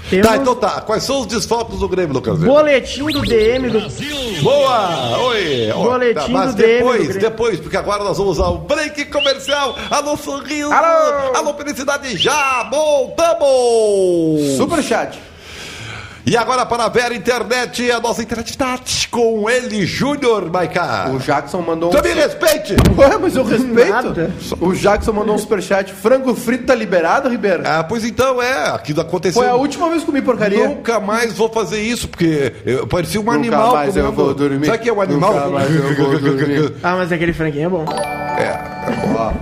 [0.09, 0.81] temos Tá, então tá.
[0.81, 2.39] Quais são os desfalques do Grêmio, Lucas?
[2.39, 5.19] Boletim do DM do Boa!
[5.27, 5.73] Oi!
[5.75, 7.21] Boletim mas do DM do depois, Grêmio.
[7.21, 9.77] depois, porque agora nós vamos ao break comercial.
[9.91, 10.73] Alô, sorriso!
[10.73, 11.37] Alô!
[11.37, 12.17] Alô, felicidade!
[12.17, 14.57] Já voltamos!
[14.57, 15.19] superchat.
[16.29, 18.79] E agora para a Vera Internet, a nossa internet tá
[19.11, 21.09] com ele, Júnior Maiká.
[21.11, 21.93] O Jackson mandou um.
[21.93, 22.77] Você me respeite!
[22.99, 23.89] Ué, mas eu respeito.
[23.89, 24.31] Nada.
[24.61, 25.91] O Jackson mandou um superchat.
[25.91, 27.63] Frango frito tá liberado, Ribeiro?
[27.65, 29.41] Ah, pois então, é, aquilo aconteceu.
[29.41, 30.69] Foi a última vez que comi porcaria.
[30.69, 33.73] Nunca mais vou fazer isso, porque eu parecia um Nunca animal.
[33.73, 34.67] mais eu vou dormir.
[34.67, 35.33] Sabe o que é um animal?
[35.33, 36.75] Nunca mais eu vou dormir.
[36.83, 37.85] Ah, mas aquele franguinho é bom.
[39.17, 39.33] Ó,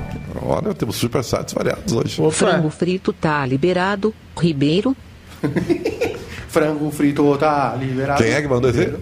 [0.48, 2.22] Olha, temos super sites variados hoje.
[2.22, 2.30] Opa.
[2.30, 4.14] Frango frito tá liberado.
[4.38, 4.96] Ribeiro,
[6.60, 8.22] frango frito tá liberado.
[8.22, 8.94] Quem é que mandou esse?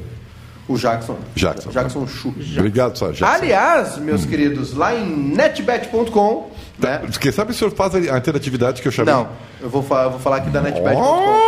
[0.66, 1.16] O Jackson.
[1.36, 1.70] Jackson.
[1.70, 2.34] Jackson Chu.
[2.56, 3.26] Obrigado, só Jackson.
[3.26, 7.02] Aliás, meus queridos, lá em netbet.com, né?
[7.20, 9.12] Quem sabe o senhor faz a interatividade que eu chamei?
[9.12, 9.28] Não,
[9.60, 11.40] eu vou, fa- vou falar aqui da netbet.com.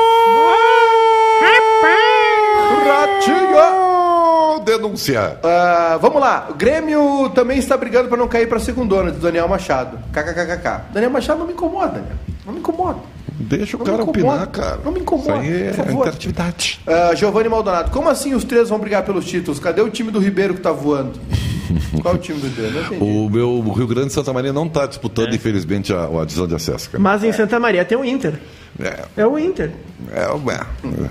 [2.87, 4.65] Ratinho!
[4.65, 5.39] Denúncia.
[5.45, 9.19] Ah, vamos lá, o Grêmio também está brigando para não cair para a segundona de
[9.19, 9.99] Daniel Machado.
[10.13, 10.93] KKKK.
[10.93, 12.17] Daniel Machado não me incomoda, Daniel.
[12.45, 12.99] Não me incomoda.
[13.39, 14.81] Deixa o Não cara opinar, cara.
[14.85, 16.01] Não me incomoda, Isso aí é por favor.
[16.01, 16.81] interatividade.
[16.87, 19.61] Ah, Giovanni Maldonado, como assim os três vão brigar pelos títulos?
[19.61, 21.19] Cadê o time do Ribeiro que tá voando?
[22.01, 23.05] Qual é o time do Ribeiro?
[23.05, 26.47] O meu o Rio Grande de Santa Maria não está disputando, infelizmente, a, a divisão
[26.47, 27.03] de acesso, cara.
[27.03, 28.35] Mas em Santa Maria tem o Inter.
[28.79, 29.73] É, É o Inter.
[30.13, 31.09] é, é,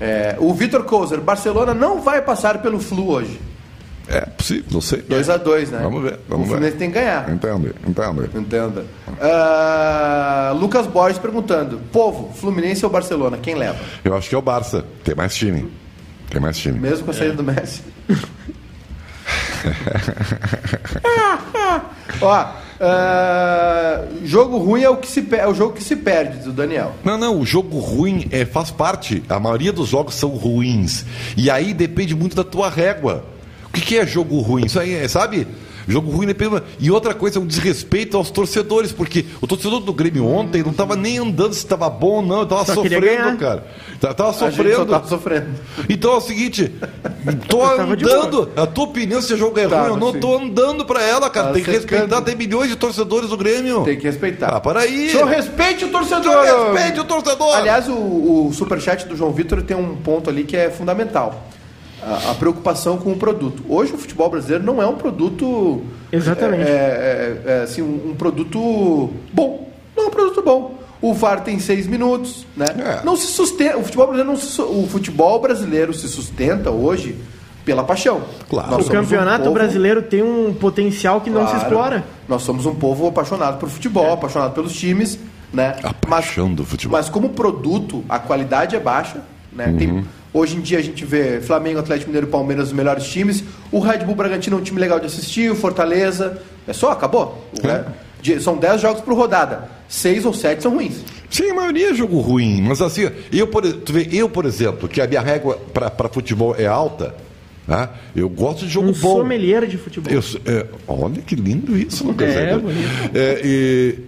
[0.00, 3.40] É, o Vitor Kouser, Barcelona não vai passar pelo Flu hoje.
[4.12, 5.02] É possível, não sei.
[5.02, 5.80] 2x2, né?
[5.82, 6.78] Vamos ver, vamos o Fluminense ver.
[6.78, 7.30] tem que ganhar.
[7.30, 8.38] Entende, entende.
[8.38, 8.84] Entenda.
[9.20, 13.38] Ah, Lucas Borges perguntando: Povo, Fluminense ou Barcelona?
[13.38, 13.78] Quem leva?
[14.04, 14.84] Eu acho que é o Barça.
[15.02, 15.72] Tem mais time.
[16.30, 16.78] Tem mais time.
[16.78, 17.82] Mesmo com a saída do Messi.
[22.20, 22.46] Ó,
[22.84, 26.96] ah, jogo ruim é o, que se, é o jogo que se perde, do Daniel.
[27.04, 29.22] Não, não, o jogo ruim é, faz parte.
[29.28, 31.04] A maioria dos jogos são ruins.
[31.36, 33.24] E aí depende muito da tua régua.
[33.74, 34.66] O que, é jogo ruim?
[34.66, 35.46] Isso aí, é, sabe?
[35.88, 39.92] Jogo ruim né, pela- E outra coisa, um desrespeito aos torcedores, porque o torcedor do
[39.92, 43.38] Grêmio ontem não tava nem andando se estava bom ou não, tava Só queria sofrendo,
[43.38, 43.66] cara.
[44.00, 44.86] Tá- Tava A gente só sofrendo.
[44.86, 45.46] tá sofrendo.
[45.88, 46.72] Então é o seguinte,
[47.48, 48.50] tô tava andando.
[48.54, 50.20] A tua opinião se o jogo é Tava, ruim, eu não sim.
[50.20, 51.46] tô andando pra ela, cara.
[51.46, 53.82] Tava tem que respeitar, tem milhões de torcedores do Grêmio.
[53.82, 54.48] Tem que respeitar.
[54.56, 55.10] Ah, para aí.
[55.10, 56.44] Senhor, respeite o torcedor.
[56.44, 57.56] Senhor, respeite o torcedor.
[57.56, 57.92] Aliás, o,
[58.48, 61.48] o superchat do João Vitor tem um ponto ali que é fundamental.
[62.02, 63.62] A, a preocupação com o produto.
[63.68, 65.82] Hoje o futebol brasileiro não é um produto.
[66.10, 66.62] Exatamente.
[66.68, 69.68] É, é, é, assim, um, um produto bom.
[69.96, 70.78] Não é um produto bom.
[71.00, 72.66] O VAR tem seis minutos, né?
[72.78, 73.04] É.
[73.04, 73.76] Não se sustenta.
[73.78, 77.16] O futebol brasileiro não se o futebol brasileiro se sustenta hoje
[77.64, 78.22] pela paixão.
[78.48, 78.70] Claro.
[78.70, 81.62] Nós O somos um campeonato povo- brasileiro tem um potencial que não se Claro.
[81.62, 82.04] explora.
[82.28, 85.18] Nós somos um povo apaixonado por futebol, apaixonado pelos times,
[85.52, 85.76] né?
[85.82, 86.98] A paixão do futebol.
[86.98, 89.66] Mas como produto, a qualidade é baixa, né?
[89.66, 89.76] Uhum.
[89.76, 93.44] Tem- hoje em dia a gente vê Flamengo, Atlético Mineiro e Palmeiras os melhores times.
[93.70, 96.40] O Red Bull Bragantino é um time legal de assistir, o Fortaleza.
[96.66, 97.46] É só, acabou.
[97.62, 97.66] É.
[97.66, 97.84] né?
[98.40, 99.68] São 10 jogos por rodada.
[99.88, 101.04] Seis ou sete são ruins.
[101.28, 104.88] Sim, a maioria é jogo ruim, mas assim, eu por, tu vê, eu, por exemplo,
[104.88, 107.14] que a minha régua para futebol é alta,
[107.66, 107.90] tá?
[108.14, 109.18] eu gosto de jogo Um bom.
[109.18, 110.12] sommelier de futebol.
[110.12, 112.28] Eu, é, olha que lindo isso, Lucas.
[112.28, 112.52] É,
[113.14, 113.40] É,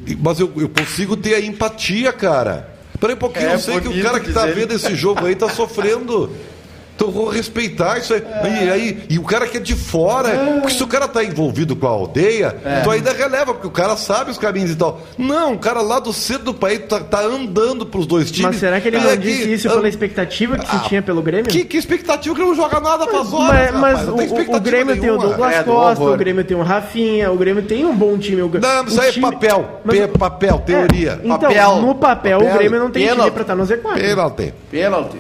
[0.07, 2.74] é, mas eu, eu consigo ter a empatia, cara.
[2.99, 4.55] Peraí um pouquinho, É eu sei que o cara que tá dizer.
[4.55, 6.31] vendo esse jogo aí tá sofrendo.
[6.97, 8.23] Então eu vou respeitar isso aí.
[8.23, 8.99] E, aí.
[9.11, 10.29] e o cara que é de fora,
[10.61, 12.55] porque se o cara tá envolvido com a aldeia,
[12.85, 15.01] tu ainda releva, porque o cara sabe os caminhos e tal.
[15.19, 18.47] Não, o cara lá do centro do país tá, tá andando pros dois times.
[18.53, 21.21] Mas será que ele não aqui, disse isso pela expectativa que se ah, tinha pelo
[21.21, 21.47] Grêmio?
[21.51, 24.55] Que, que expectativa que não joga nada faz horas, mas rapaz, mas não o, tem
[24.55, 25.27] o- Grêmio tem o nenhuma.
[25.29, 28.41] Douglas É, Costa, o Grêmio tem o Rafinha, o Grêmio tem um bom time.
[28.43, 29.81] O, Não, isso aí é time- papel.
[29.85, 31.11] Mas- Pe- papel, teoria.
[31.23, 31.77] É, então, Papel.
[31.81, 32.55] no papel, Papel.
[32.55, 33.33] o Grêmio não tem time Pênalti.
[33.33, 33.95] pra estar no Z4.
[33.95, 34.55] Pênalti.
[34.71, 35.17] Pênalti.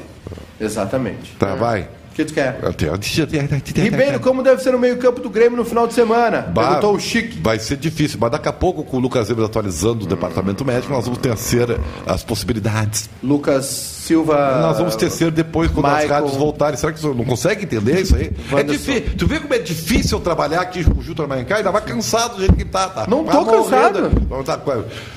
[0.60, 1.32] Exatamente.
[1.38, 1.88] Tá, vai.
[2.10, 2.60] O que tu quer?
[2.62, 6.42] Ribeiro, Ribeiro, como deve ser o meio-campo do Grêmio no final de semana?
[6.42, 7.40] Bah, Perguntou o Chique.
[7.42, 10.92] Vai ser difícil, mas daqui a pouco, com o Lucas Zebra atualizando o departamento médico,
[10.92, 13.10] nós vamos tecer as possibilidades.
[13.20, 14.60] Lucas Silva.
[14.60, 16.08] nós vamos tecer depois, quando as Michael.
[16.22, 16.76] rádios voltarem.
[16.78, 18.30] Será que você não consegue entender isso aí?
[18.52, 19.16] É difícil.
[19.18, 21.58] Tu vê como é difícil trabalhar aqui com o Jutra Mancai?
[21.58, 22.86] Ainda vai cansado do jeito que tá.
[22.90, 23.06] tá.
[23.08, 24.00] Não Vai tô cansado.
[24.02, 24.26] morrendo.
[24.28, 24.60] Vamos tá-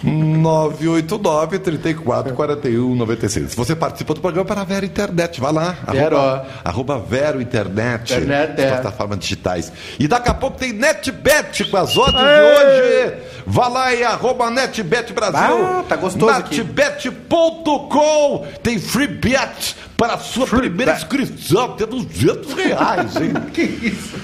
[0.03, 3.55] 989 34 41 96.
[3.55, 5.41] Você participa do programa para a Vero Internet.
[5.41, 5.77] Vai lá.
[5.91, 6.17] Vero.
[6.17, 8.15] Arroba, arroba Vero Internet.
[8.15, 8.71] Internet, é.
[8.71, 9.73] Plataformas digitais.
[9.99, 13.15] E daqui a pouco tem NetBet com as odds de hoje.
[13.47, 15.67] Vá lá e arroba NetBet Brasil.
[15.67, 16.33] Ah, tá gostoso.
[16.33, 18.47] NetBet.com.
[18.63, 21.03] Tem free bet para a sua primeira bet.
[21.05, 21.73] inscrição.
[21.77, 23.33] Tem 200 reais, hein?
[23.53, 24.17] Que isso?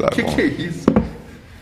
[0.00, 0.86] Tá Que que é isso?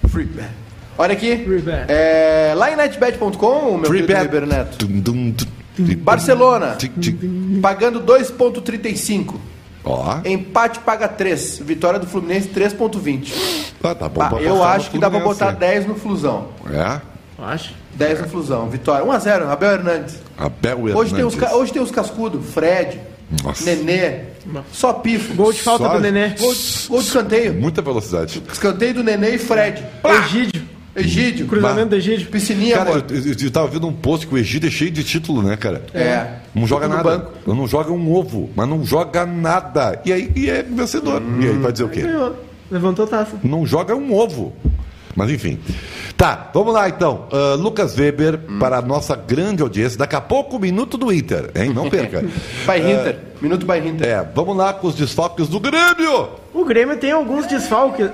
[0.09, 0.51] Free bet.
[0.99, 1.47] Olha aqui.
[1.89, 4.23] É, lá em netbet.com, meu Free querido.
[4.23, 4.79] Ribeiro Neto.
[4.79, 5.47] Tum, tum, tum.
[5.99, 6.79] Barcelona,
[7.61, 9.35] pagando 2,35.
[9.85, 10.19] Ó.
[10.25, 11.59] Empate paga 3.
[11.59, 13.33] Vitória do Fluminense 3,20.
[13.85, 14.19] Ah, tá bom.
[14.21, 15.75] Bah, pra eu acho que dá pra botar Fluminense.
[15.75, 16.49] 10 no Flusão.
[16.73, 17.01] É?
[17.39, 17.75] Acho.
[17.95, 18.69] 10 no Flusão.
[18.69, 19.05] Vitória.
[19.07, 20.17] 1x0, Abel Hernandes.
[20.37, 21.57] Abel Hoje tem, os, Hernandes.
[21.57, 22.47] hoje tem os cascudos.
[22.53, 22.99] Fred,
[23.45, 23.65] Nossa.
[23.65, 24.21] Nenê.
[24.73, 25.35] Só pifo.
[25.35, 26.31] Gol de falta Só- do Nenê.
[26.31, 26.55] Gol,
[26.89, 27.55] gol de escanteio.
[27.55, 28.43] Muita velocidade.
[28.51, 29.85] Escanteio do Nenê e Fred.
[30.25, 30.63] Egídio.
[30.97, 31.47] Egídio.
[31.47, 32.29] Cruzamento do Egídio.
[32.29, 35.05] Piscininha, Cara, eu, eu, eu tava vendo um post que o Egito é cheio de
[35.05, 35.83] título, né, cara?
[35.95, 36.27] É.
[36.55, 37.19] Não joga Tudo nada.
[37.19, 37.33] banco.
[37.55, 40.01] Não joga um ovo, mas não joga nada.
[40.05, 41.23] E aí e é vencedor.
[41.41, 42.01] E aí vai dizer o quê?
[42.03, 42.35] Ganhou.
[42.71, 43.37] Levantou taça.
[43.45, 44.53] Não joga um ovo.
[45.15, 45.59] Mas enfim.
[46.17, 47.27] Tá, vamos lá então.
[47.33, 49.99] Ah, Lucas Weber, para a nossa grande audiência.
[49.99, 51.73] Daqui a pouco, o Minuto do Inter, hein?
[51.73, 52.21] Não perca.
[52.67, 53.17] By Hinter.
[53.41, 54.07] Minuto by Hinter.
[54.07, 56.29] É, vamos lá com os desfalques do Grêmio.
[56.53, 58.11] O Grêmio tem alguns desfalques.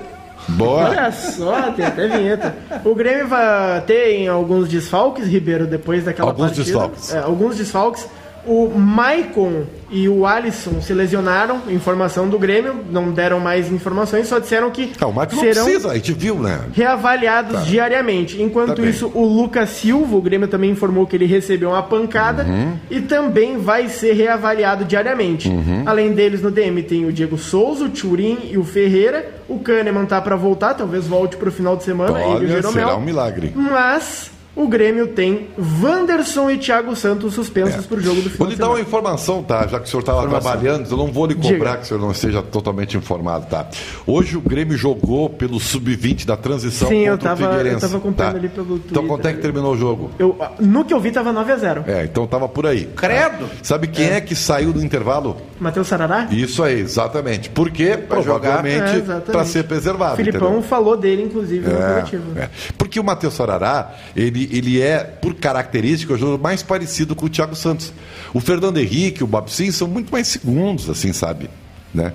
[0.49, 0.89] Boa.
[0.89, 2.55] Olha só, tem até vinheta.
[2.83, 6.63] O Grêmio vai ter em alguns desfalques, Ribeiro, depois daquela Alguns partida.
[6.65, 7.13] desfalques.
[7.13, 8.07] É, alguns desfalques.
[8.45, 14.39] O Maicon e o Alisson se lesionaram, informação do Grêmio, não deram mais informações, só
[14.39, 16.59] disseram que Ah, o Marcos não serão precisa, a gente viu, né?
[16.73, 18.41] reavaliados diariamente.
[18.41, 22.43] Enquanto Tá isso, o Lucas Silva, o Grêmio também informou que ele recebeu uma pancada
[22.43, 22.73] Uhum.
[22.89, 25.47] e também vai ser reavaliado diariamente.
[25.47, 25.83] Uhum.
[25.85, 29.25] Além deles, no DM tem o Diego Souza, o Turim e o Ferreira.
[29.47, 32.17] O Kahneman tá para voltar, talvez volte pro final de semana.
[32.19, 32.71] ele o Olha, Jeromel.
[32.71, 33.53] será um milagre.
[33.55, 35.47] Mas o Grêmio tem
[35.81, 39.41] Wanderson e Thiago Santos suspensos pro jogo do Vou final lhe de dar uma informação,
[39.41, 39.65] tá?
[39.67, 41.53] Já que o senhor estava trabalhando, eu não vou lhe Diga.
[41.55, 43.67] cobrar que o senhor não esteja totalmente informado, tá?
[44.05, 47.75] Hoje o Grêmio jogou pelo sub-20 da transição Sim, eu contra tava- o Figueirense.
[47.75, 48.37] eu tava acompanhando tá?
[48.39, 49.07] ali pelo Então Twitter.
[49.07, 50.11] quanto é que terminou o jogo?
[50.19, 51.83] Eu, no que eu vi, tava 9x0.
[51.87, 52.85] É, então tava por aí.
[52.95, 53.49] Credo!
[53.63, 55.37] Sabe quem é, que saiu do intervalo?
[55.59, 56.27] Matheus Sarará?
[56.29, 57.49] Isso aí, exatamente.
[57.49, 57.93] Porque jogar.
[57.93, 59.31] É, provavelmente exatamente.
[59.31, 60.15] para ser preservado.
[60.17, 60.63] Filipão entendeu?
[60.63, 62.23] falou dele, inclusive, no coletivo.
[62.37, 62.49] É, é.
[62.77, 67.29] Porque o Matheus Sarará, ele, ele é, por característica, o jogador mais parecido com o
[67.29, 67.91] Thiago Santos.
[68.33, 71.49] O Fernando Henrique, o Babsin são muito mais segundos, assim, sabe?
[71.93, 72.13] Né?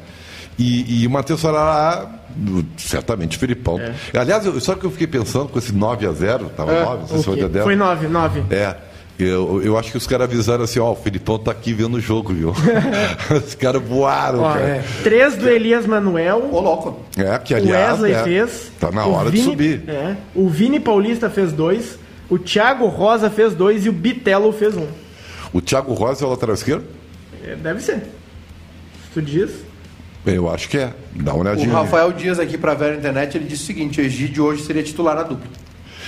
[0.59, 3.79] E, e o Matheus Sarará, o- certamente o Filipão.
[4.13, 7.07] Aliás, eu, só que eu fiquei pensando com esse 9 a 0 tava 9, não
[7.09, 7.65] sei O se foi a 10.
[7.65, 8.43] Foi 9, 9.
[8.51, 8.75] É.
[9.21, 12.01] Eu, eu acho que os caras avisaram assim, ó, o Filipão tá aqui vendo o
[12.01, 12.55] jogo, viu?
[13.45, 14.65] os caras voaram, Ó, cara.
[14.65, 14.85] é.
[15.03, 16.49] Três do Elias Manuel.
[16.53, 17.01] Ô, louco.
[17.17, 17.93] É, que O aliás.
[18.01, 18.71] Wesley é, fez.
[18.79, 19.83] Tá na o hora de Vini- subir.
[19.89, 20.15] É.
[20.37, 21.99] O Vini Paulista fez dois.
[22.29, 24.87] O Thiago Rosa fez dois e o Bitelo fez um.
[25.53, 26.85] O Thiago Rosa é o lateral esquerdo?
[27.43, 27.97] É, deve ser.
[28.01, 29.51] Se tu diz.
[30.27, 30.93] Eu acho que é.
[31.15, 31.73] Dá uma O olhadinha.
[31.73, 35.15] Rafael Dias aqui pra Vera Internet, ele disse o seguinte, o Egídio hoje seria titular
[35.17, 35.49] na dupla.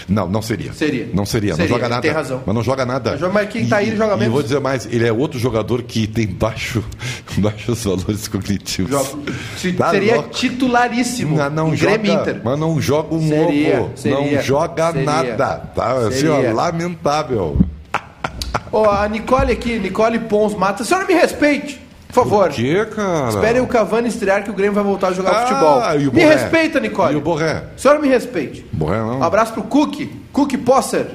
[0.08, 0.72] Não, não seria.
[0.72, 1.08] Seria.
[1.12, 2.02] Não seria, Seria, não joga ele nada.
[2.02, 2.42] tem razão.
[2.46, 3.18] Mas não joga nada.
[3.20, 4.24] Mas mas quem tá aí joga E menos.
[4.26, 6.82] eu vou dizer mais, ele é outro jogador que tem baixo,
[7.38, 8.90] baixos valores cognitivos.
[8.90, 10.30] Joga- se- Tá seria louco.
[10.30, 11.36] titularíssimo.
[11.36, 13.90] Não, não joga, mas não joga um Seria, ovo.
[13.96, 15.04] seria, não joga seria.
[15.06, 15.56] nada.
[15.74, 15.92] Tá?
[16.08, 17.58] Assim, ó, lamentável.
[18.72, 20.82] Ó, a Nicole aqui, Nicole Pons Mata.
[20.82, 21.80] A senhora me respeite,
[22.12, 22.46] por favor.
[22.48, 23.28] Por quê, cara?
[23.28, 26.10] Espere o Cavani estrear que o Grêmio vai voltar a jogar Ah, futebol.
[26.10, 27.14] o me respeita, Nicole.
[27.14, 27.64] E o Borré?
[27.74, 28.66] A senhora me respeite.
[28.72, 29.18] Borré não.
[29.20, 31.06] Um abraço pro Cook, Cook Posser.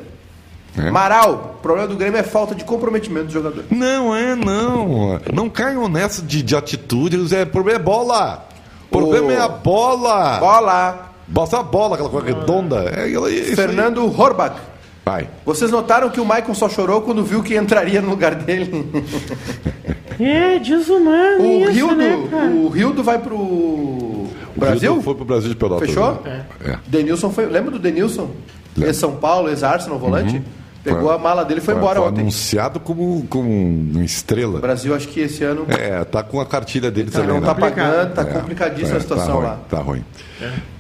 [0.78, 0.92] É.
[0.92, 1.56] Maral.
[1.58, 3.64] O problema do Grêmio é falta de comprometimento do jogador.
[3.72, 5.20] Não é, não.
[5.34, 7.34] Não caiam nessa de, de atitude.
[7.36, 8.46] É, o problema é bola.
[8.90, 10.38] O problema é a bola.
[10.40, 11.12] Bola.
[11.28, 12.92] Bota a bola, aquela coisa redonda.
[12.96, 13.56] É, isso aí.
[13.56, 14.56] Fernando Horbach.
[15.04, 15.28] Vai.
[15.46, 18.92] Vocês notaram que o Maicon só chorou quando viu que entraria no lugar dele?
[20.20, 22.46] É, desumano O isso, Rildo, né, cara?
[22.46, 24.92] o Rildo vai pro Brasil?
[24.92, 25.88] Rildo Foi pro Brasil de Pelotas.
[25.90, 26.22] Fechou?
[26.24, 26.46] né?
[26.64, 26.78] É.
[26.88, 27.46] Denilson foi.
[27.46, 28.30] Lembra do Denilson?
[28.76, 28.90] Lembro.
[28.90, 30.42] Ex-São Paulo, ex-Arsenal, volante?
[30.84, 31.16] Pegou Foi.
[31.16, 32.22] a mala dele e foi embora Foi ontem.
[32.22, 34.60] anunciado como, como uma estrela.
[34.60, 37.28] O Brasil, acho que esse ano É, tá com a cartilha dele também.
[37.30, 37.46] não né?
[37.48, 39.60] tá pagando, tá É, complicadíssima é, a situação tá ruim, lá.
[39.68, 40.06] Tá ruim.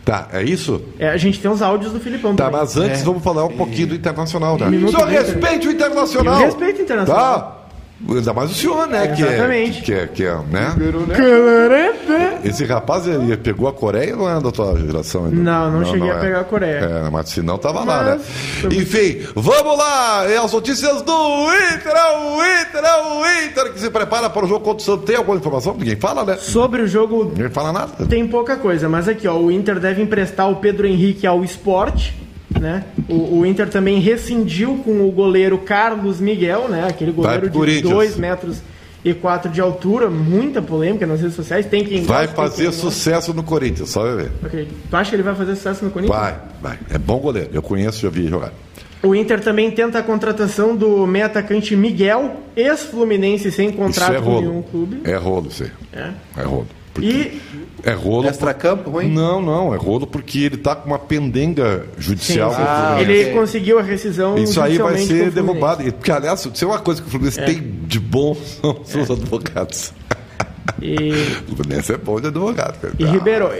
[0.05, 0.79] Tá, é isso?
[0.99, 2.59] É, a gente tem os áudios do Filipão Tá, também.
[2.59, 3.03] mas antes É.
[3.03, 4.69] vamos falar um pouquinho do Internacional, né?
[4.69, 5.05] Do Inter.
[5.07, 6.37] respeite o Internacional!
[6.39, 7.39] Respeito o Internacional.
[7.39, 7.64] Tá?
[8.09, 9.07] Ainda mais o senhor, né?
[9.07, 9.81] Que é, Exatamente.
[9.81, 10.75] que é, que é, né?
[11.15, 12.39] Caramba!
[12.43, 15.37] Esse rapaz, ele pegou a Coreia ou não é da tua geração ainda?
[15.37, 16.19] Não, não cheguei a é.
[16.19, 16.77] pegar a Coreia.
[16.79, 18.19] É, mas se não, tava lá, né?
[18.63, 20.25] Mas- Enfim, vamos lá!
[20.29, 21.13] É as notícias do
[21.73, 24.85] Inter, é o Inter, é o Inter que se prepara para o jogo contra o
[24.85, 25.05] Santos.
[25.05, 25.73] Tem alguma informação?
[25.73, 26.35] Ninguém fala, né?
[26.37, 28.05] Sobre o jogo Ninguém fala nada.
[28.05, 32.13] Tem pouca coisa, mas aqui, ó, o Inter deve emprestar o Pedro Henrique ao esporte,
[32.59, 32.83] né?
[33.07, 36.87] O, o Inter também rescindiu com o goleiro Carlos Miguel, né?
[36.89, 37.93] Aquele goleiro de Corinthians.
[37.93, 38.61] 2 metros
[39.03, 41.65] e 4 de altura, muita polêmica nas redes sociais.
[41.67, 44.31] Tem quem Vai gosta, fazer sucesso no Corinthians, só vai ver.
[44.43, 44.67] Ok.
[44.89, 46.19] Tu acha que ele vai fazer sucesso no Corinthians?
[46.19, 46.79] Vai, vai.
[46.89, 47.49] É bom goleiro.
[47.53, 48.51] Eu conheço, já vi jogar.
[49.03, 54.21] O Inter também tenta a contratação do meio atacante Miguel, ex-fluminense sem Isso contrato é
[54.21, 55.01] com nenhum clube.
[55.03, 55.71] É rolo, aí.
[55.93, 56.09] É.
[56.41, 56.67] É rolo.
[56.95, 57.41] Porque- E
[57.83, 58.27] É rolo.
[58.27, 59.11] Extra-campo, ruim?
[59.11, 62.49] Não, não, é rolo porque ele tá com uma pendenga judicial.
[62.51, 63.33] sim, o Ah, ele ok.
[63.33, 65.83] conseguiu a rescisão Isso aí vai ser derrubado.
[65.93, 69.11] Porque, aliás, se é uma coisa que o Fluminense tem de bom, são, são os
[69.11, 69.93] advogados.
[70.81, 70.95] E
[71.51, 72.79] O Fluminense é bom de advogado.
[72.79, 72.93] cara.
[72.97, 73.51] E Ah, Ribeiro,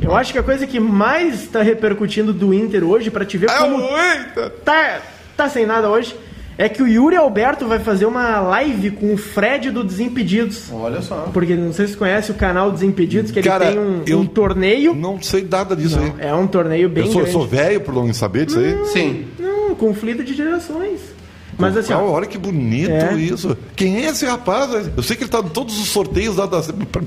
[0.00, 3.50] eu acho que a coisa que mais está repercutindo do Inter hoje, pra te ver
[3.50, 4.50] É como o Inter!
[4.64, 5.00] tá,
[5.36, 6.14] tá sem nada hoje,
[6.56, 10.70] é que o Yuri Alberto vai fazer uma live com o Fred do Desimpedidos.
[10.72, 11.28] Olha só.
[11.32, 14.20] Porque não sei se você conhece o canal Desimpedidos, que Cara, ele tem um, eu
[14.20, 14.94] um torneio.
[14.94, 16.12] Não sei nada disso aí.
[16.18, 17.32] É um torneio bem Eu sou, grande.
[17.32, 18.76] sou velho por não saber disso aí.
[18.86, 19.26] Sim.
[19.38, 21.13] Não, conflito de gerações.
[21.58, 23.14] Mas assim, ó, olha que bonito É.
[23.16, 23.56] isso.
[23.76, 24.90] Quem é esse rapaz?
[24.96, 26.60] Eu sei que ele tá em todos os sorteios lá da.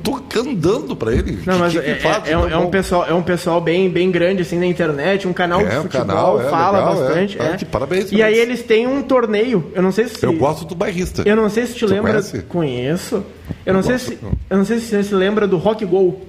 [0.04, 1.40] Tô andando pra ele.
[1.46, 2.28] Não, Que- mas que é, faz?
[2.28, 4.66] é- é um, Tá é um pessoal, é um pessoal bem, bem grande assim na
[4.66, 7.06] internet, um canal de É, futebol, canal, é, fala legal, é.
[7.08, 7.38] bastante.
[7.40, 7.58] Ah, é.
[7.58, 10.76] que parabéns, E aí eles têm um torneio, eu não sei se Eu gosto do
[10.76, 11.24] bairrista.
[11.26, 12.12] Eu não sei se te Tu lembra.
[12.14, 12.40] conhece?
[12.44, 13.24] Conheço.
[13.66, 14.18] Eu não sei gosto, se
[14.50, 16.20] eu não sei se você se lembra do Rock Go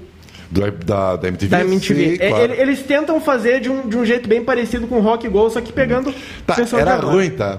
[0.51, 1.49] Do, da, da MTV?
[1.51, 2.17] da MTV.
[2.17, 2.45] Sim, É, claro.
[2.53, 5.51] ele- Eles tentam fazer de um, de um jeito bem parecido com o Rock Go,
[5.51, 6.13] só que pegando
[6.47, 7.59] Tá, era ruim, tá?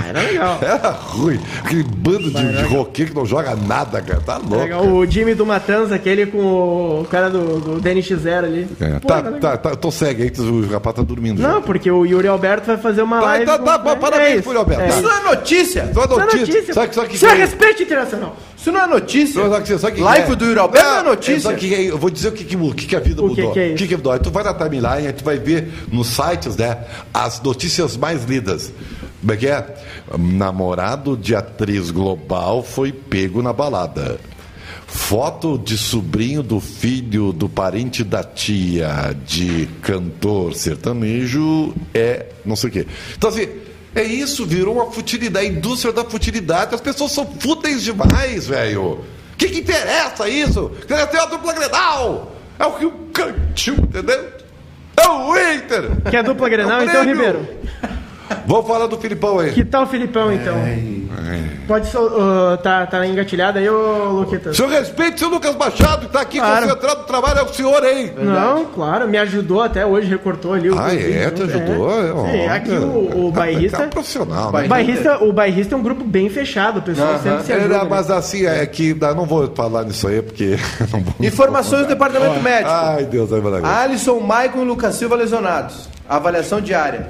[0.00, 0.58] Ah, era legal.
[0.62, 1.40] Era ruim.
[1.64, 4.20] Aquele bando de, de roqueiro que não joga nada, cara.
[4.20, 4.54] Tá louco.
[4.56, 4.86] Legal.
[4.86, 8.68] O Jimmy do Matanza, aquele com o cara do, do DNX0 ali.
[8.80, 9.40] É, Pô, tá, legal.
[9.40, 11.42] tá, tá, tô segue aí, que o rapaz tá dormindo.
[11.42, 11.60] Não, já.
[11.60, 13.46] porque o Yuri Alberto vai fazer uma Tá, live.
[13.46, 14.82] tá, com- tá, é parabéns isso, Yuri Alberto.
[14.82, 15.08] é Isso isso.
[15.08, 15.90] não é notícia!
[15.92, 16.38] Só Isso é notícia.
[16.46, 16.74] notícia.
[16.74, 18.36] Sabe, sabe que Isso é que- respeito internacional.
[18.56, 19.48] Isso não é notícia!
[19.50, 20.36] Sabe que- sabe que Live é?
[20.36, 21.40] do Yuri Alberto é notícia.
[21.40, 21.82] Sabe que é?
[21.90, 23.52] Eu vou dizer o que, que, o que, que a vida O que mudou.
[23.52, 23.88] que é o que, isso?
[23.88, 24.12] que mudou?
[24.12, 26.78] Aí tu vai na timeline, aí tu vai ver nos sites, né,
[27.12, 28.72] as notícias mais lidas.
[29.20, 29.74] Como é que é?
[30.18, 34.18] Namorado de atriz global foi pego na balada.
[34.86, 42.70] Foto de sobrinho do filho do parente da tia de cantor sertanejo é não sei
[42.70, 42.86] o quê.
[43.16, 43.48] Então assim,
[43.94, 46.74] é isso, virou uma futilidade, a indústria da futilidade.
[46.74, 48.82] As pessoas são fúteis demais, velho.
[48.82, 50.70] O que, que interessa isso?
[50.86, 52.32] Quer ter a dupla Grenal?
[52.58, 54.28] É o Rio Cantil, entendeu?
[54.96, 56.10] É o Inter!
[56.10, 57.04] Que é a dupla Grenal, É o então.
[57.04, 57.46] Ribeiro.
[58.46, 59.52] Vamos falar do Filipão aí.
[59.52, 60.54] Que tal o Filipão, então?
[61.66, 64.54] Pode sol- uh, tá, tá engatilhado aí, ô Luqueta?
[64.54, 66.66] Seu respeito, seu Lucas Machado, que tá aqui Claro.
[66.66, 68.12] concentrado no trabalho, é o senhor, hein?
[68.16, 71.30] Não, claro, me ajudou até hoje, recortou ali o Ah, é?
[71.30, 71.54] Te né?
[71.54, 71.90] ajudou?
[71.90, 72.52] É, Sim, olha.
[72.54, 73.82] aqui o, o É bairrista.
[73.82, 74.64] um profissional, né?
[74.64, 77.18] O bairrista, o bairrista é um grupo bem fechado, o pessoal Aham.
[77.22, 77.78] sempre se É, ajuda.
[77.78, 77.86] né?
[77.90, 80.56] mas assim, é que dá- não vou falar nisso aí, porque
[80.92, 81.14] não vou.
[81.26, 82.70] Informações do departamento médico.
[82.70, 83.64] Ai, Deus, vai mandar.
[83.82, 85.88] Alisson, Maicon e Lucas Silva lesionados.
[86.08, 87.08] Avaliação diária.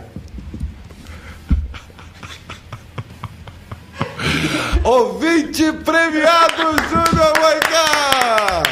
[4.84, 8.62] Ouvinte premiado, Júnior Maicá!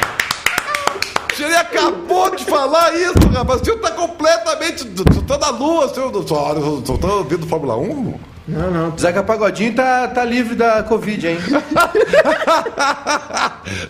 [1.39, 3.61] Ele acabou de falar isso, rapaz.
[3.61, 4.85] O senhor tá completamente.
[4.87, 6.15] Tu tu tá na lua, o senhor.
[6.15, 8.19] O o senhor tá ouvindo Fórmula 1?
[8.49, 8.97] Não, não.
[8.99, 11.39] Zeca Pagodinho tá, tá livre da Covid, hein?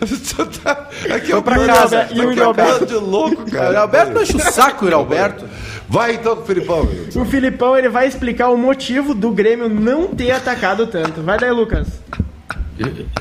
[0.01, 2.07] O senhor tá- Aqui é Foi um pra casa.
[2.11, 2.85] E o é Alberto?
[2.85, 3.79] de louco, O cara.
[3.81, 5.45] Alberto não enche o saco, o Alberto.
[5.89, 6.83] Vai então, Filipão.
[6.85, 7.21] meu.
[7.21, 11.21] O Filipão ele vai explicar o motivo do Grêmio não ter atacado tanto.
[11.21, 12.01] Vai daí, Lucas.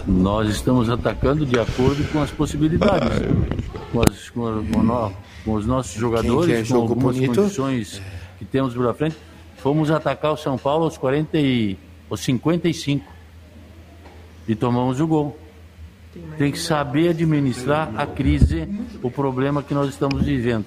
[0.06, 3.08] Nós estamos atacando de acordo com as possibilidades,
[3.92, 4.46] com, as- com
[4.92, 5.12] a-
[5.44, 7.34] com os nossos jogadores, quer com algumas bonito?
[7.40, 8.02] condições
[8.38, 9.16] que temos pela frente.
[9.58, 11.78] Fomos atacar o São Paulo aos 40 e
[12.10, 13.06] aos 55
[14.46, 15.38] e tomamos o gol.
[16.36, 18.68] Tem que saber administrar a crise,
[19.02, 20.64] o problema que nós estamos vivendo.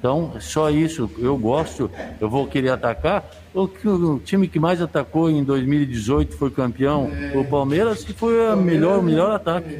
[0.00, 1.10] Então, só isso.
[1.18, 3.30] Eu gosto, eu vou querer atacar.
[3.54, 8.56] O, o time que mais atacou em 2018 foi campeão, o Palmeiras, que foi a
[8.56, 9.78] melhor, o melhor ataque.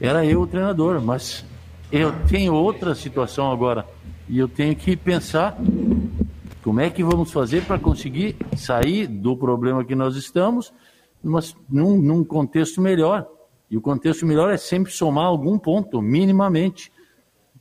[0.00, 1.44] Era eu o treinador, mas
[1.92, 3.86] eu tenho outra situação agora.
[4.26, 5.54] E eu tenho que pensar
[6.64, 10.72] como é que vamos fazer para conseguir sair do problema que nós estamos,
[11.22, 13.26] mas num, num contexto melhor.
[13.70, 16.90] E o contexto melhor é sempre somar algum ponto, minimamente.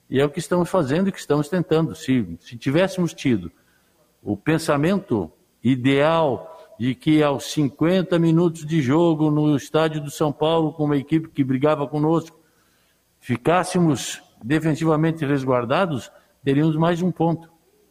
[0.10, 1.96] E é o que estamos fazendo e que estamos tentando.
[1.96, 3.52] Se, se tivéssemos tido
[4.22, 5.32] o pensamento
[5.64, 10.98] ideal de que aos 50 minutos de jogo no estádio do São Paulo, com uma
[10.98, 12.38] equipe que brigava conosco,
[13.20, 16.12] ficássemos defensivamente resguardados,
[16.44, 17.50] teríamos mais um ponto.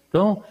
[0.09, 0.43] Então,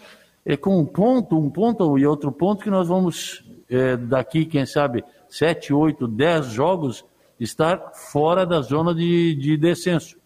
[0.46, 4.66] é com um ponto, um ponto e outro ponto que nós vamos, é, daqui, quem
[4.66, 7.06] sabe, sete, oito, dez jogos,
[7.40, 10.18] estar fora da zona de, de descenso.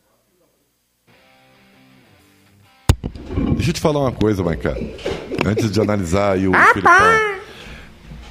[3.57, 4.77] Deixa eu te falar uma coisa, Maica.
[5.45, 7.37] Antes de analisar aí o Filipão.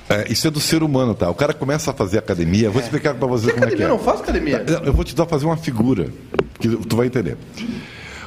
[0.08, 1.28] É, isso é do ser humano, tá?
[1.28, 2.70] O cara começa a fazer academia.
[2.70, 3.88] Vou explicar pra você como é que Academia, é.
[3.88, 4.64] não faço academia.
[4.84, 6.08] Eu vou te dar fazer uma figura,
[6.60, 7.36] que tu vai entender.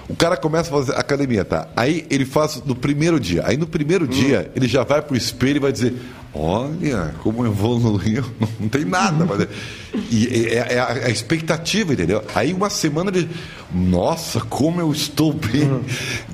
[0.10, 1.68] O cara começa a fazer academia, tá?
[1.76, 3.44] Aí ele faz no primeiro dia.
[3.46, 5.94] Aí no primeiro dia ele já vai pro espelho e vai dizer:
[6.34, 8.24] Olha como evoluiu.
[8.40, 9.26] Não, não tem nada.
[9.26, 9.48] Mas é,
[10.12, 12.24] e é, é a, é a expectativa, entendeu?
[12.34, 13.30] Aí uma semana ele.
[13.72, 15.82] Nossa, como eu estou bem.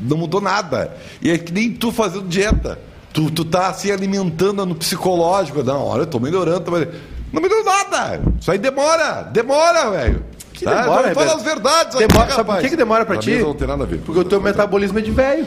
[0.01, 0.95] Não mudou nada.
[1.21, 2.79] E é que nem tu fazendo dieta.
[3.13, 5.63] Tu, tu tá se alimentando no psicológico.
[5.63, 6.71] Não, olha, eu tô melhorando.
[6.71, 6.87] Mas...
[7.31, 8.21] Não melhorou nada.
[8.39, 9.23] Isso aí demora.
[9.23, 10.23] Demora, velho.
[10.57, 10.81] Que Tá?
[10.81, 11.37] demora, Vamos falar Roberto?
[11.37, 13.37] as verdades aqui, Demora, sabe por que, que demora pra Pra ti?
[13.39, 13.97] Não tem nada a ver.
[13.99, 15.45] Porque o teu metabolismo é de velho.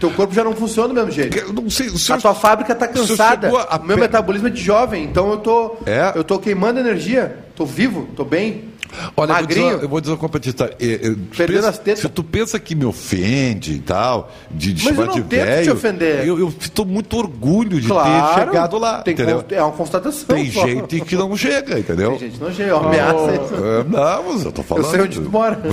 [0.00, 1.52] Teu corpo já não funciona do mesmo jeito.
[1.54, 3.46] Não sei, o A senhor- tua fábrica tá o senhor cansada.
[3.48, 6.12] chegou a O meu metabolismo é de jovem, então eu tô É?
[6.14, 7.38] eu tô queimando energia.
[7.54, 8.72] Tô vivo, tô bem.
[9.16, 9.70] Olha, eu vou, Magrinho.
[9.70, 10.76] dizer, eu vou dizer uma competitividade.
[10.80, 12.00] É, é, Perdendo as tetas.
[12.00, 15.64] Se tu pensa que me ofende e tal, de, de Mas chamar eu não de
[15.64, 16.26] te ofender.
[16.26, 18.36] Eu, eu tô muito orgulho de Claro.
[18.36, 19.02] ter chegado lá.
[19.02, 19.14] Tem
[19.50, 20.26] é uma constatação.
[20.34, 20.66] Tem só.
[20.66, 22.10] gente que não chega, entendeu?
[22.10, 23.30] Tem gente que não chega, é uma ameaça.
[23.32, 24.90] É, não, mas eu tô Eu falando.
[24.90, 25.60] sei onde tu mora.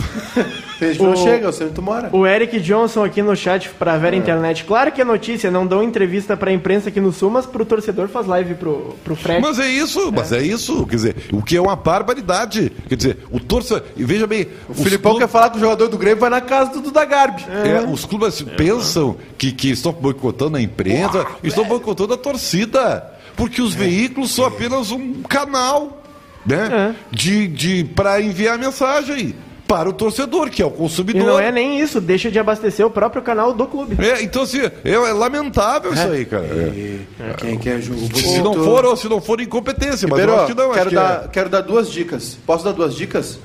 [0.79, 2.09] Tem gente que não chega, eu sei onde tu mora.
[2.11, 3.97] O Eric Johnson aqui no chat pra É.
[3.99, 4.63] Vera Internet.
[4.65, 8.07] Claro que é notícia, não dão entrevista pra imprensa aqui no Sul, mas pro torcedor
[8.09, 9.41] faz live pro, pro Fred.
[9.41, 10.85] Mas é isso, mas é isso.
[10.87, 12.71] Quer dizer, o que é uma barbaridade.
[12.89, 13.83] Quer dizer, o torcedor.
[13.95, 14.47] E veja bem.
[14.67, 17.43] O Filipão quer falar com o jogador do Grêmio, vai na casa do Duda Garbi.
[17.49, 23.11] É, os clubes pensam que, que estão boicotando a imprensa, estão boicotando a torcida.
[23.35, 26.03] Porque os veículos são apenas um canal
[26.45, 29.35] né, de, de, para enviar mensagem
[29.67, 31.25] para o torcedor, que é o E consumidor.
[31.25, 33.95] não é nem isso, deixa de abastecer o próprio canal do clube.
[34.05, 36.45] É, então, assim, é, é lamentável isso aí, cara.
[36.45, 37.33] É.
[37.37, 40.53] Quem quer jogo Se não for, ou se não for incompetência, mas eu Ribeiro, acho
[40.53, 40.65] que não.
[40.71, 41.27] acho quero, que dar, é.
[41.29, 42.37] quero dar duas dicas.
[42.45, 43.39] Posso dar duas dicas?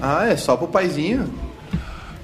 [0.00, 1.28] Ah, é só pro paizinho.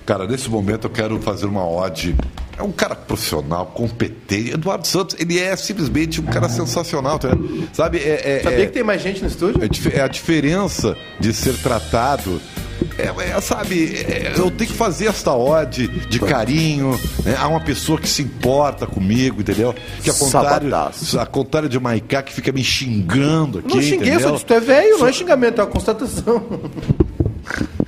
[0.06, 2.16] Cara, nesse momento eu quero fazer uma ode.
[2.60, 4.50] É um cara profissional, competente.
[4.52, 7.30] Eduardo Santos, ele é simplesmente um cara sensacional, tá?
[7.72, 7.96] Sabe?
[7.98, 9.62] É, é- Sabia é- que tem mais gente no estúdio?
[9.64, 12.38] é é a diferença de ser tratado.
[12.98, 17.00] É, é, sabe, é, eu tenho que fazer esta ode de carinho.
[17.24, 17.34] né?
[17.38, 19.74] Há uma pessoa que se importa comigo, entendeu?
[20.02, 23.74] Que ao contrário, ao contrário de Maiká que fica me xingando aqui.
[23.74, 24.20] Não xinguei, entendeu?
[24.20, 26.42] só disse, tu é velho, não é xingamento, é uma constatação.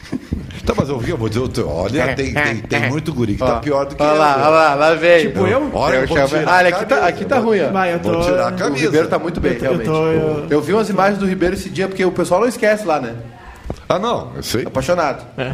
[0.65, 3.41] Tá, mas eu vi, eu vou dizer, eu- olha, tem, tem, tem muito guri que
[3.41, 4.19] tá pior do que Olha eu.
[4.19, 5.29] lá, olha lá, lá veio.
[5.33, 5.71] Tipo eu?
[5.75, 7.71] Olha, eu vou tirar Ah, olha, aqui tá, aqui tá ruim, ó.
[7.73, 8.13] Vai, eu tô...
[8.13, 8.85] Vou tirar a O camisa.
[8.85, 9.89] Ribeiro tá muito bem, Eu tô- realmente.
[9.89, 12.87] eu tô- Eu vi umas imagens do Ribeiro esse dia, porque o pessoal não esquece
[12.87, 13.15] lá, né?
[13.89, 14.65] Ah, não, eu sei.
[14.65, 15.25] Apaixonado.
[15.37, 15.53] É.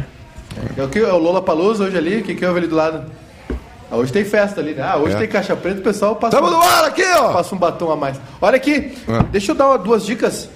[0.77, 2.75] É o que é o Lola Palusa hoje ali, o que, que houve ali do
[2.75, 3.05] lado?
[3.91, 4.83] Ah, hoje tem festa ali, né?
[4.83, 5.17] Ah, hoje É.
[5.17, 7.33] tem caixa preta, o pessoal passa, Tamo um, no ar aqui, ó!
[7.33, 8.19] passa um batom a mais.
[8.39, 9.23] Olha aqui, Ah.
[9.31, 10.47] deixa eu dar uma- duas dicas.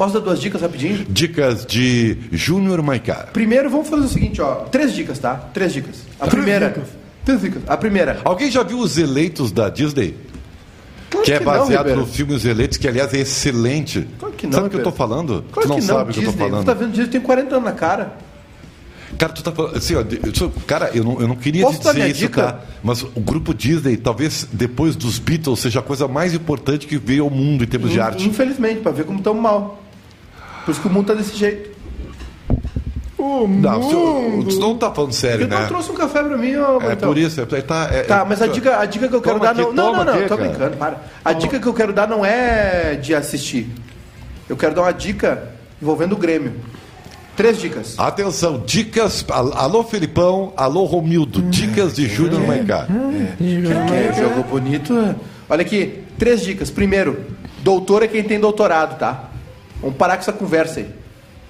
[0.00, 1.04] Posso dar duas dicas rapidinho?
[1.10, 3.28] Dicas de Júnior Maiká.
[3.34, 4.54] Primeiro, vamos fazer o seguinte, ó.
[4.64, 5.34] Três dicas, tá?
[5.52, 5.96] Três dicas.
[6.18, 6.74] A primeira.
[7.22, 7.62] Três dicas.
[7.66, 8.18] A primeira.
[8.24, 10.16] Alguém já viu os eleitos da Disney?
[11.10, 12.00] Claro que é não, baseado Ribeiro.
[12.00, 14.08] no filme Os Eleitos, que aliás é excelente.
[14.18, 15.44] Claro que não, Sabe o que eu tô falando?
[15.52, 16.62] Claro tu não que não, sabe o que eu tô falando.
[16.62, 18.12] Tu tá vendo Disney, tem 40 anos na cara.
[19.18, 19.76] Cara, tu tá falando.
[19.76, 20.04] Assim, ó,
[20.66, 22.42] cara, eu não, eu não queria Posso te dizer isso, dica?
[22.52, 22.60] tá?
[22.82, 27.24] Mas o grupo Disney, talvez depois dos Beatles, seja a coisa mais importante que veio
[27.24, 28.26] ao mundo em termos de arte.
[28.26, 29.89] Infelizmente, pra ver como estamos mal.
[30.64, 31.70] Por isso que o mundo tá desse jeito.
[33.18, 34.48] O Não, mundo.
[34.48, 35.60] tu não tá falando sério, Porque tu né?
[35.62, 37.08] não trouxe um café pra mim, ó, É então.
[37.08, 39.38] por isso, é, tá, é- Tá, é- mas a dica, a dica que eu quero
[39.38, 39.72] dar aqui, não.
[39.74, 40.48] Não, não, não, aqui, tô cara.
[40.48, 40.96] brincando, para.
[41.22, 43.68] A dica que eu quero dar não é de assistir.
[44.48, 45.50] Eu quero dar uma dica
[45.82, 46.54] envolvendo o Grêmio.
[47.36, 47.94] Três dicas.
[47.98, 49.24] Atenção, dicas.
[49.30, 50.52] al- Alô, Felipão.
[50.56, 51.42] Alô, Romildo.
[51.42, 52.86] Dicas de Júnior Maiká.
[53.40, 55.14] É, jogo bonito.
[55.48, 56.70] Olha aqui, três dicas.
[56.70, 57.18] Primeiro,
[57.62, 59.29] doutor é quem tem doutorado, tá?
[59.80, 60.88] Vamos parar com essa conversa aí.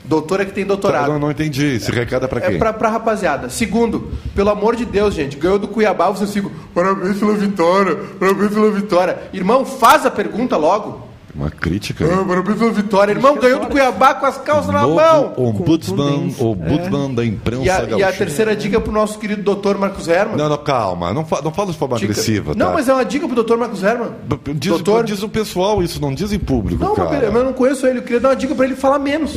[0.04, 1.08] Doutor é que tem Tá, doutorado.
[1.12, 1.74] não, não entendi.
[1.76, 2.54] Esse recado é pra quem?
[2.56, 3.50] É pra, pra rapaziada.
[3.50, 8.50] Segundo, pelo amor de Deus, gente, ganhou do Cuiabá, vocês ficam, parabéns pela vitória, parabéns
[8.52, 9.18] pela vitória.
[9.32, 11.09] Irmão, faz a pergunta logo.
[11.40, 12.04] Uma crítica.
[12.04, 13.12] Ah, parabéns pela vitória.
[13.12, 15.32] Irmão, ganhou do Cuiabá com as calças na mão.
[15.38, 18.12] ombudsman, ombudsman da imprensa E a, e a gaúcha.
[18.18, 20.36] terceira dica é pro nosso querido doutor Marcos Herman.
[20.36, 21.14] Não, não, calma.
[21.14, 22.72] Não, fa- não fala de forma Dica- agressiva, Não, tá?
[22.74, 24.10] mas é uma dica pro doutor Marcos Herman.
[24.54, 25.04] Diz, doutor?
[25.04, 27.08] diz o pessoal isso, não diz em público, Não, cara.
[27.10, 28.00] mas eu não conheço ele.
[28.00, 29.36] Eu queria dar uma dica pra ele falar menos.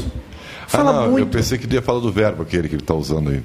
[0.65, 1.27] Ah, Fala não, eu muito.
[1.29, 3.41] pensei que ele ia falar do verbo aquele que ele tá usando aí.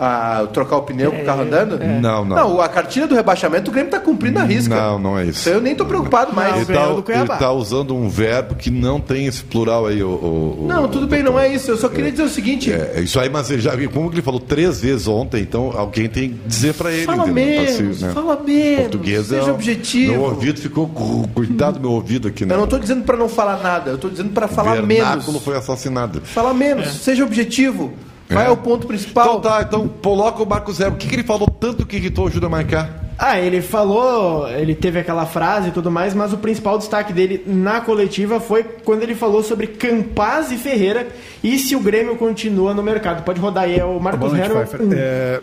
[0.00, 1.78] Ah, trocar o pneu com o carro andando?
[1.78, 2.36] Não, não.
[2.36, 4.74] Não, a cartilha do rebaixamento o Grêmio tá cumprindo a risca.
[4.76, 5.48] Não, não é isso.
[5.48, 6.54] Aí eu nem tô preocupado mais.
[6.56, 7.34] Ele tá, Cuiabá.
[7.34, 10.02] ele tá usando um verbo que não tem esse plural aí.
[10.02, 11.70] O, o- o- Não, tudo bem, não é isso.
[11.70, 12.72] Eu só queria dizer o seguinte.
[12.72, 16.08] É, isso aí, mas ele já como que ele falou três vezes ontem, então alguém
[16.08, 17.04] tem que dizer pra ele.
[17.04, 17.34] Fala entendeu?
[17.44, 18.12] menos, Assim, né?
[18.12, 18.80] fala menos.
[18.82, 20.12] Português seja é, objetivo.
[20.12, 20.88] Meu ouvido ficou.
[21.34, 22.54] Cuidado do meu ouvido aqui, né?
[22.54, 25.42] Eu não tô dizendo pra não falar nada, eu tô dizendo pra falar Vernáculo menos.
[25.44, 26.20] foi assassinado.
[26.24, 27.92] Fala menos, seja objetivo.
[28.28, 28.48] Vai É.
[28.48, 29.38] ao ponto principal.
[29.38, 30.92] Então tá, então coloca o Marco Zero.
[30.94, 33.04] O que, que ele falou tanto que irritou o Júnior Marcar?
[33.18, 37.42] Ah, ele falou, ele teve aquela frase e tudo mais, mas o principal destaque dele
[37.46, 41.08] na coletiva foi quando ele falou sobre Campaz e Ferreira
[41.42, 43.24] e se o Grêmio continua no mercado.
[43.24, 44.30] Pode rodar aí, é o Marcos.
[44.30, 44.80] Pfeiffer.
[44.92, 45.40] É,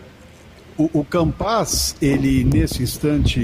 [0.78, 3.42] o, o Campaz, ele nesse instante,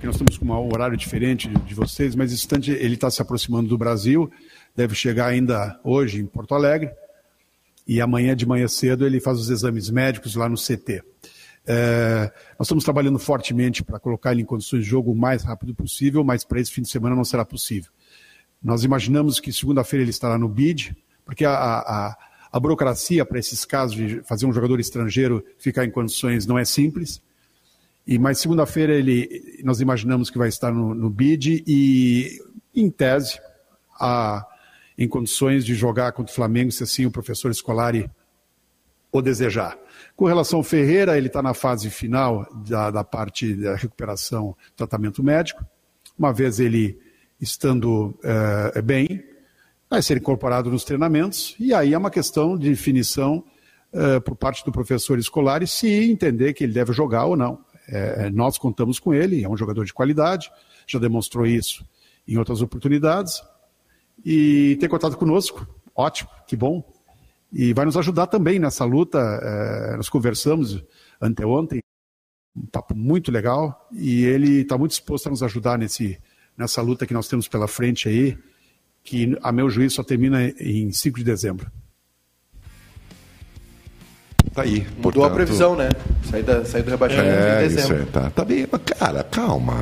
[0.00, 3.20] que nós estamos com um horário diferente de vocês, mas nesse instante ele está se
[3.20, 4.30] aproximando do Brasil,
[4.74, 6.90] deve chegar ainda hoje em Porto Alegre,
[7.86, 11.02] e amanhã de manhã cedo ele faz os exames médicos lá no CT.
[11.64, 15.74] É, nós estamos trabalhando fortemente para colocar ele em condições de jogo o mais rápido
[15.74, 17.90] possível, mas para esse fim de semana não será possível.
[18.62, 22.16] Nós imaginamos que segunda-feira ele estará no BID, porque a, a,
[22.52, 26.64] a burocracia para esses casos de fazer um jogador estrangeiro ficar em condições não é
[26.64, 27.22] simples.
[28.06, 32.40] E mas segunda-feira ele, nós imaginamos que vai estar no, no BID e,
[32.74, 33.38] em tese,
[33.98, 34.44] a,
[34.96, 38.10] em condições de jogar contra o Flamengo, se assim o professor Scolari
[39.10, 39.78] o desejar.
[40.16, 45.22] Com relação ao Ferreira, ele está na fase final da, da parte da recuperação, tratamento
[45.22, 45.64] médico.
[46.18, 46.98] Uma vez ele
[47.38, 49.22] estando é, bem,
[49.90, 53.44] vai ser incorporado nos treinamentos, e aí é uma questão de definição
[53.92, 57.62] é, por parte do professor Escolari se entender que ele deve jogar ou não.
[57.88, 60.50] É, nós contamos com ele, é um jogador de qualidade,
[60.86, 61.84] já demonstrou isso
[62.26, 63.42] em outras oportunidades,
[64.24, 66.84] e tem contato conosco, ótimo, que bom,
[67.52, 69.18] e vai nos ajudar também nessa luta.
[69.18, 70.82] É, nós conversamos
[71.20, 71.82] anteontem,
[72.56, 76.18] um papo muito legal, e ele está muito disposto a nos ajudar nesse,
[76.56, 78.38] nessa luta que nós temos pela frente aí,
[79.04, 81.70] que a meu juízo só termina em 5 de dezembro.
[84.54, 84.86] Tá aí.
[84.96, 85.24] Mudou portanto...
[85.32, 85.88] a previsão, né?
[86.30, 88.02] Sair, da, sair do rebaixamento É, em isso dezembro.
[88.02, 89.72] é, tá, tá bem, mas cara, calma.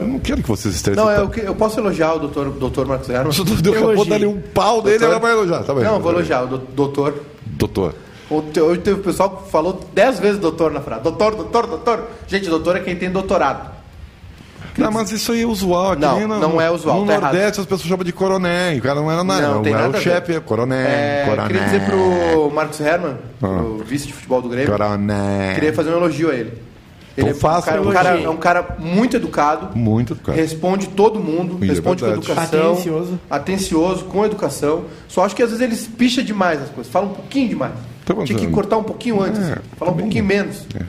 [0.00, 1.02] Eu não quero que vocês estressem.
[1.02, 3.28] Não, é que, eu posso elogiar o doutor, doutor Marcos Herman?
[3.32, 5.62] O doutor acabou de dar ali um pau dele, Doutor- ela vai elogiar.
[5.64, 5.84] Tá bem.
[5.84, 7.14] Não, vou elogiar o do- doutor.
[7.46, 7.94] Doutor.
[8.30, 11.02] Hoje teve o pessoal que falou dez vezes doutor na frase.
[11.02, 12.04] Doutor, doutor, doutor.
[12.26, 13.70] Gente, doutor é quem tem doutorado.
[14.76, 15.92] Não, mas isso aí é usual.
[15.92, 18.74] aqui Não, no- não é usual, No tá Nordeste as pessoas chamam de coroné.
[18.74, 19.42] e O cara não era nada.
[19.48, 20.38] Não, Não, tem era nada o a chefe, ver.
[20.38, 20.82] é coroné.
[20.84, 21.46] É, coroné.
[21.48, 23.46] queria dizer pro Marcos Herman, Ah.
[23.46, 25.52] o vice de futebol do Grêmio, Coroné.
[25.54, 26.62] queria fazer um elogio a ele.
[27.16, 28.26] Então Ele é, um cara, um cara- elogio.
[28.26, 30.36] é um cara muito educado, Muito, cara.
[30.36, 32.28] responde todo mundo, E é responde com verdade.
[32.32, 33.20] educação, Atencioso.
[33.30, 34.84] atencioso, com educação.
[35.06, 37.72] Só acho que às vezes eles picha demais as coisas, fala um pouquinho demais.
[38.04, 40.66] Tá, mas, Tinha que ah, cortar um pouquinho antes, é, falar um pouquinho menos.
[40.74, 40.80] Eu,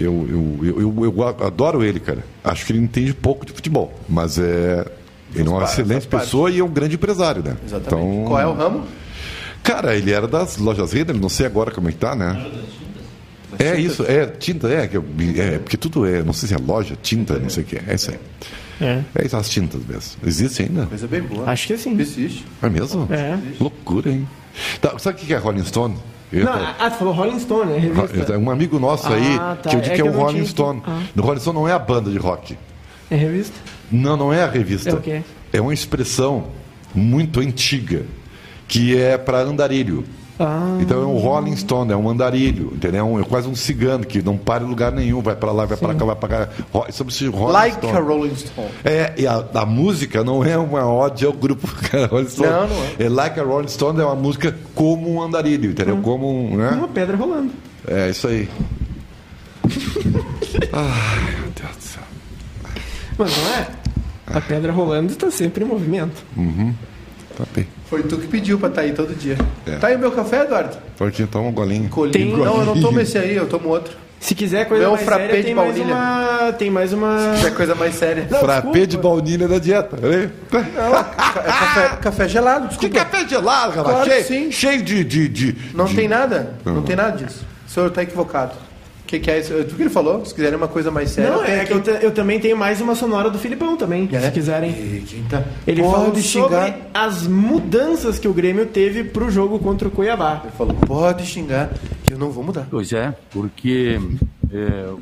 [0.00, 2.24] eu, eu, eu, eu adoro ele, cara.
[2.42, 3.92] Acho que ele entende pouco de futebol.
[4.08, 4.86] Mas é.
[5.34, 7.56] Ele é uma excelente pessoa e é um grande empresário, né?
[7.64, 8.04] Exatamente.
[8.08, 8.84] Então, Qual é o ramo?
[9.62, 12.50] Cara, ele era das lojas Renner, não sei agora como é que tá, né?
[13.58, 17.38] É isso, é tinta, é, é, porque tudo é, não sei se é loja, tinta,
[17.38, 18.18] não sei o que, é isso aí.
[18.80, 19.02] É.
[19.14, 20.12] É isso, as tintas mesmo.
[20.24, 20.86] Existe ainda?
[20.86, 21.50] Coisa bem boa.
[21.50, 22.00] Acho que sim.
[22.00, 22.46] Existe.
[22.62, 23.06] É mesmo?
[23.12, 23.38] É.
[23.60, 24.26] Loucura, hein?
[24.80, 25.96] Tá, sabe o que é Rolling Stone?
[26.32, 27.78] Não, ah, tu falou Rolling Stone, né?
[27.78, 28.38] Revista.
[28.38, 29.56] um amigo nosso Ah, aí, tá.
[29.70, 30.82] que eu digo É que é o Rolling tinha- Stone.
[30.86, 31.00] Ah.
[31.16, 32.56] O Rolling Stone não é a banda de rock.
[33.10, 33.56] É revista?
[33.90, 34.90] Não, não é a revista.
[34.90, 35.22] É o quê?
[35.52, 36.44] É uma expressão
[36.94, 38.04] muito antiga,
[38.68, 40.04] que é para andarilho.
[40.42, 40.78] Ah.
[40.80, 43.00] Então é um Rolling Stone, é um andarilho, entendeu?
[43.00, 45.66] É, um- é quase um cigano que não para em lugar nenhum, vai para lá,
[45.66, 46.48] vai para cá, vai para cá.
[46.72, 47.96] Ro- Sobre esse Rolling Like Stone.
[47.96, 48.68] a Rolling Stone.
[48.82, 51.68] É, e a, a música não é uma ode ao grupo
[52.10, 52.48] Rolling Stone.
[52.48, 53.08] Não, não é.
[53.10, 55.96] Like a Rolling Stone é uma música como um andarilho, entendeu?
[55.96, 56.02] Hum.
[56.02, 56.56] Como um.
[56.56, 56.70] Né?
[56.70, 57.50] Uma pedra rolando.
[57.86, 58.48] É isso aí.
[60.72, 62.02] Ai, meu Deus do céu.
[63.18, 63.66] Mas não é?
[64.26, 66.22] A pedra rolando está sempre em movimento.
[67.36, 67.66] Tá bem.
[67.90, 69.36] Foi tu que pediu pra estar aí todo dia.
[69.66, 69.76] É.
[69.76, 70.76] Tá aí o meu café, Eduardo?
[70.96, 71.88] Porque toma um golinho.
[71.88, 72.12] Colinho.
[72.12, 73.96] Tem- Não, eu não tomo esse aí, eu tomo outro.
[74.20, 76.52] Se quiser coisa Meu mais frappé séria, de tem mais uma...
[76.58, 77.32] Tem mais uma...
[77.40, 78.28] Que é coisa mais séria.
[78.30, 78.86] Não, Frappé desculpa.
[78.86, 79.96] de baunilha da dieta.
[79.96, 80.30] né?
[80.50, 83.04] Ca- é café, café gelado, Que desculpa.
[83.04, 83.94] café gelado, rapaz.
[83.96, 84.52] Claro que cheio, sim.
[84.52, 85.02] cheio de.
[85.04, 86.54] de, de Não de- tem nada.
[86.64, 87.44] Não tem nada disso.
[87.66, 88.52] O senhor tá equivocado.
[89.10, 89.52] O que, que é isso?
[89.64, 91.32] Tudo que ele falou, se quiserem uma coisa mais séria.
[91.32, 94.20] Não, é que eu, te- eu também tenho mais uma sonora do Filipão também, É?
[94.20, 94.70] se quiserem.
[94.70, 96.48] E tá- Ele Pode falou xingar.
[96.68, 100.42] sobre as mudanças que o Grêmio teve pro jogo contra o Cuiabá.
[100.44, 101.70] Ele falou, pode xingar,
[102.06, 102.68] que eu não vou mudar.
[102.70, 103.98] Pois é, porque
[104.52, 104.92] é,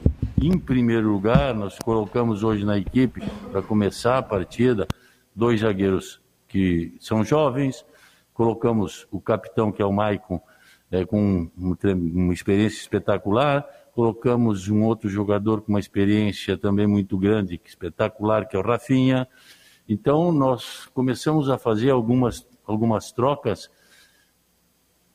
[0.40, 4.88] em primeiro lugar nós colocamos hoje na equipe para começar a partida
[5.36, 7.84] dois zagueiros que são jovens,
[8.32, 10.40] colocamos o capitão que é o Maicon
[10.90, 13.66] é, com um uma experiência espetacular,
[13.98, 19.26] colocamos um outro jogador com uma experiência também muito grande, espetacular, que é o Rafinha.
[19.88, 23.68] Então nós começamos a fazer algumas algumas trocas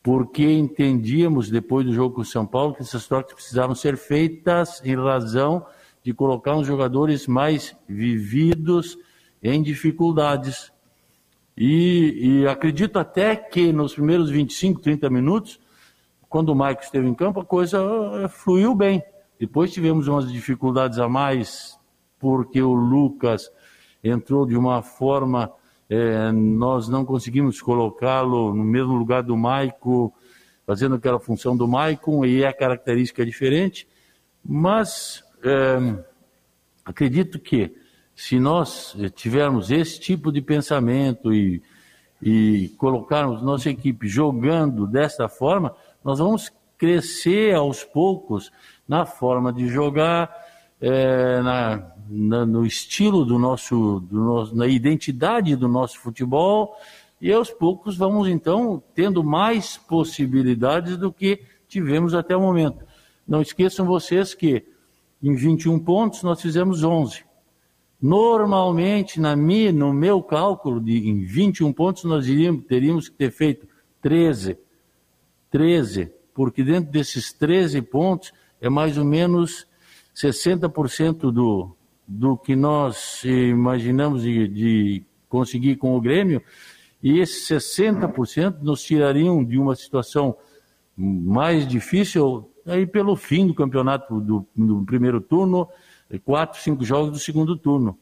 [0.04, 4.82] porque entendíamos depois do jogo com o São Paulo que essas trocas precisavam ser feitas
[4.84, 5.66] em razão
[6.04, 8.98] de colocar uns jogadores mais vividos
[9.42, 10.74] em dificuldades.
[11.56, 15.58] E, e acredito até que nos primeiros 25, 30 minutos,
[16.34, 17.78] quando o Maicon esteve em campo, a coisa
[18.16, 19.04] eh, fluiu bem.
[19.40, 21.80] Depois tivemos umas dificuldades a mais,
[22.18, 23.52] porque o Lucas
[24.04, 25.52] entrou de uma forma,
[25.88, 30.12] eh, nós não conseguimos colocá-lo no mesmo lugar do Maicon,
[30.66, 33.88] fazendo aquela função do Maicon, e a característica é diferente,
[34.44, 36.04] mas eh,
[36.84, 37.76] acredito que
[38.16, 41.62] se nós tivermos esse tipo de pensamento e,
[42.20, 48.52] e colocarmos nossa equipe jogando desta forma, nós vamos crescer aos poucos
[48.88, 50.30] na forma de jogar,
[50.82, 56.76] eh, na, na- no estilo do nosso, do nosso, na identidade do nosso futebol,
[57.22, 62.86] e aos poucos vamos então tendo mais possibilidades do que tivemos até o momento.
[63.26, 64.66] Não esqueçam vocês que
[65.22, 67.24] em 21 pontos nós fizemos 11.
[68.02, 73.32] Normalmente, na minha, no meu cálculo, de, em 21 pontos, nós iríamos, teríamos que ter
[73.32, 73.66] feito
[74.02, 74.58] 13.
[75.54, 79.68] 13, porque dentro desses 13 pontos é mais ou menos
[80.16, 81.76] 60% do,
[82.08, 86.42] do que nós imaginamos de, de conseguir com o Grêmio,
[87.04, 90.36] e esses 60% nos tirariam de uma situação
[90.98, 95.70] mais difícil aí pelo fim do campeonato do, do primeiro turno,
[96.26, 97.96] quatro, cinco jogos do segundo turno.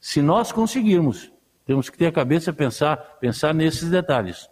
[0.00, 1.30] Se nós conseguirmos,
[1.64, 4.48] temos que ter a cabeça pensar, pensar nesses detalhes.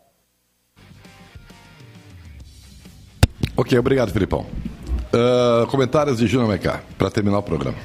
[3.56, 4.46] Ok, obrigado, Filipão.
[5.12, 7.76] Uh, comentários de Júnior Mecá, para terminar o programa.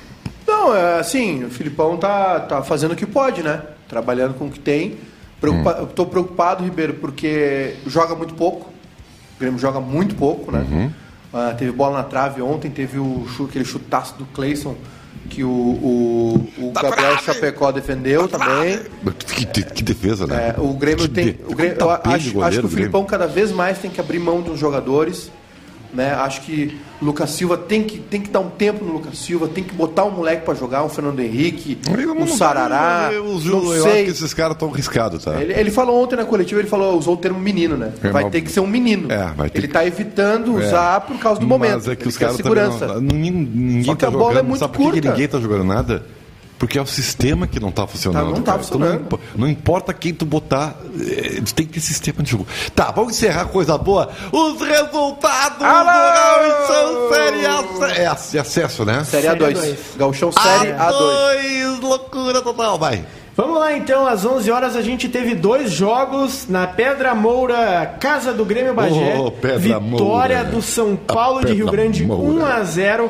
[0.47, 3.61] Não, é assim, o Filipão tá, tá fazendo o que pode, né?
[3.88, 4.97] Trabalhando com o que tem.
[5.39, 5.82] Preocupa...
[5.82, 5.86] Hum.
[5.88, 8.69] Tô preocupado, Ribeiro, porque joga muito pouco.
[9.36, 10.65] O Grêmio joga muito pouco, né?
[10.69, 10.91] Uhum.
[11.34, 14.76] Ah, teve bola na trave ontem, teve o aquele chutaço do Cleison
[15.30, 18.80] que o, o, o Tá Gabriel Chapecó defendeu também.
[19.26, 20.53] Que, que defesa, né?
[20.57, 21.26] É, o Grêmio Que tem.
[21.28, 22.01] de- O Grêmio, eu acho,
[22.34, 22.69] goleiro acho que o.
[22.69, 25.32] Filipão cada vez mais tem que abrir mão dos jogadores.
[25.93, 26.13] Né?
[26.13, 29.49] Acho que o Lucas Silva tem que, tem que dar um tempo no Lucas Silva,
[29.49, 33.09] tem que botar um moleque pra jogar, um Fernando Henrique, Eu não- um Sarará.
[33.11, 34.05] Eu, eu, não eu acho sei.
[34.05, 35.41] que esses caras estão arriscados, tá?
[35.41, 37.91] Ele, ele falou ontem na coletiva, ele falou, usou o termo menino, né?
[38.01, 39.11] É, vai ter que ser um menino.
[39.11, 41.73] É, vai ter ele que- tá evitando usar por causa do momento.
[41.73, 42.87] Mas é que Ele os caras segurança.
[42.87, 44.37] não, ninguém, ninguém Só que tá a bola jogando.
[44.39, 45.09] é muito Sabe por que curta.
[45.11, 46.03] ninguém tá jogando nada?
[46.62, 48.24] Porque é o sistema que não tá funcionando.
[48.24, 48.64] Tá, não tá cara.
[48.64, 49.09] Então funcionando.
[49.12, 52.45] Não, não importa quem tu botar, eh, tem que ter sistema de jogo.
[52.76, 54.12] Tá, vamos encerrar coisa boa.
[54.32, 58.01] Os resultados do Gauchão Série A.
[58.03, 59.03] É, ac- acesso, né?
[59.03, 59.55] Série A2.
[59.57, 59.78] Série A2.
[59.97, 60.78] Gauchão Série A2.
[60.78, 63.03] A2, loucura total, vai.
[63.36, 68.34] Vamos lá então, às 11 horas a gente teve dois jogos na Pedra Moura, casa
[68.34, 69.18] do Grêmio Bagé.
[69.18, 70.43] Ô, Pedra Vitória Moura.
[70.51, 72.22] do São Paulo A de Rio Grande Moura.
[72.24, 73.09] 1 a 0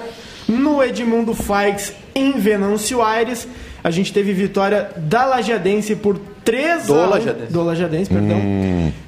[0.52, 3.47] no Edmundo Faix em Venâncio Aires.
[3.84, 7.10] A gente teve vitória da Lajadense por 3 Do a 1.
[7.10, 7.54] Lajadense.
[7.54, 8.41] Do Lajadense, perdão.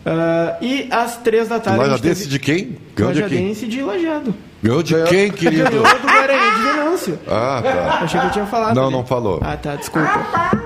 [0.06, 2.78] Ah, e às 3 da tarde a gente Lajadense teve de quem?
[2.96, 3.30] Ganhou de quem?
[3.30, 4.36] Lajadense de Lajado.
[4.64, 5.70] Ganhou de quem, querido?
[5.70, 7.20] Ganhou do Guarani de Venâncio.
[7.28, 8.00] Ah, tá.
[8.02, 8.76] Achei que eu tinha falado.
[8.76, 8.94] Não, ali.
[8.94, 9.40] não falou.
[9.44, 10.60] Ah, tá, desculpa.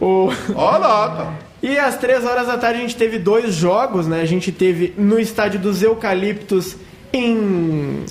[0.00, 0.30] O...
[0.54, 1.34] Ó lá, tá.
[1.64, 4.20] E às três horas da tarde a gente teve dois jogos, né?
[4.20, 6.76] A gente teve no estádio dos Eucaliptos
[7.10, 8.04] em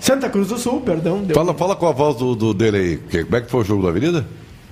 [0.00, 1.22] Santa Cruz do Sul, perdão.
[1.22, 1.34] Deu...
[1.34, 2.96] Fala, fala com a voz do, do dele aí.
[2.96, 4.26] Que- Como é que foi o jogo da Avenida?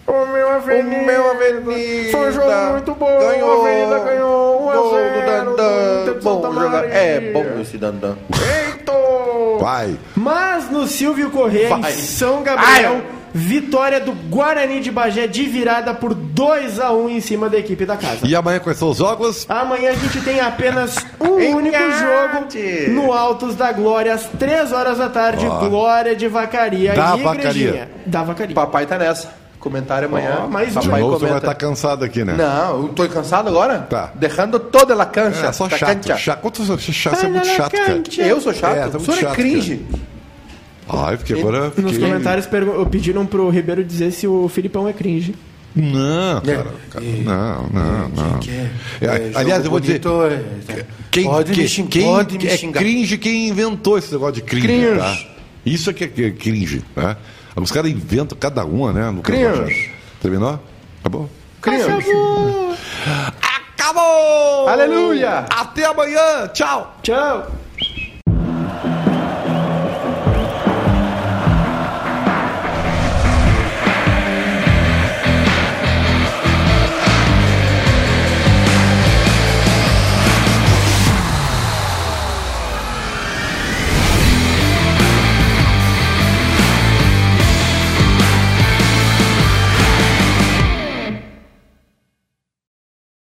[0.06, 0.96] O meu Avenida.
[1.02, 2.10] O meu Avenida.
[2.10, 3.18] Foi um jogo muito bom.
[3.18, 3.50] Ganhou.
[3.62, 6.20] A Avenida ganhou 1 a Gol 0 do Dandan.
[6.22, 6.70] Bom Santa jogar.
[6.70, 6.92] Maria.
[6.94, 8.16] É bom esse Dandan.
[8.32, 9.58] Eito!
[9.60, 9.98] Vai.
[10.16, 11.92] Mas no Silvio Correia, em.
[11.92, 13.02] São Gabriel, Ai.
[13.38, 17.86] Vitória do Guarani de Bagé de virada por 2 a 1 em cima da equipe
[17.86, 18.26] da casa.
[18.26, 19.46] E amanhã quais são os jogos?
[19.48, 24.98] Amanhã a gente tem apenas um único jogo no Altos da Glória, às 3 horas
[24.98, 25.46] da tarde.
[25.46, 25.68] Ó.
[25.68, 27.50] Glória de Vacaria Da e Vacaria.
[27.50, 27.90] Igrejinha.
[28.04, 28.54] Da Vacaria.
[28.54, 29.32] Papai tá nessa.
[29.60, 30.42] Comentário amanhã.
[30.44, 32.34] Ó, mais De Papai novo, vai estar cansado aqui, né?
[32.36, 33.80] Não, eu tô cansado agora?
[33.80, 34.12] Tá.
[34.14, 35.46] Deixando toda a cancha.
[35.46, 35.96] É, só da chato.
[35.96, 36.16] cancha.
[36.16, 36.40] chato.
[36.40, 38.02] Quanto você é chato, você é muito chato, cara.
[38.18, 38.76] Eu sou chato?
[38.76, 39.86] É, tá o senhor chato, é cringe.
[40.88, 41.64] Ai, porque agora.
[41.76, 41.98] Nos Fiquei...
[42.08, 45.34] comentários pergu- pediram pro Ribeiro dizer se o Filipão é cringe.
[45.76, 46.66] Não, cara.
[46.90, 48.40] cara, Não, não, não.
[49.00, 50.00] É, aliás, eu vou dizer.
[51.10, 51.90] Quem, pode quem, me xingar.
[51.90, 52.80] quem pode me é xingar.
[52.80, 54.98] cringe quem inventou esse negócio de cringe, Cringe.
[54.98, 55.18] tá?
[55.64, 57.16] Isso é que é cringe, né?
[57.54, 59.10] Os caras inventam cada uma, né?
[59.10, 59.90] No Cringe.
[60.22, 60.58] Terminou?
[61.00, 61.28] Acabou?
[61.60, 61.84] Cringe.
[63.42, 64.68] Acabou!
[64.68, 65.44] Aleluia!
[65.50, 66.48] Até amanhã!
[66.52, 66.96] Tchau!
[67.02, 67.50] Tchau!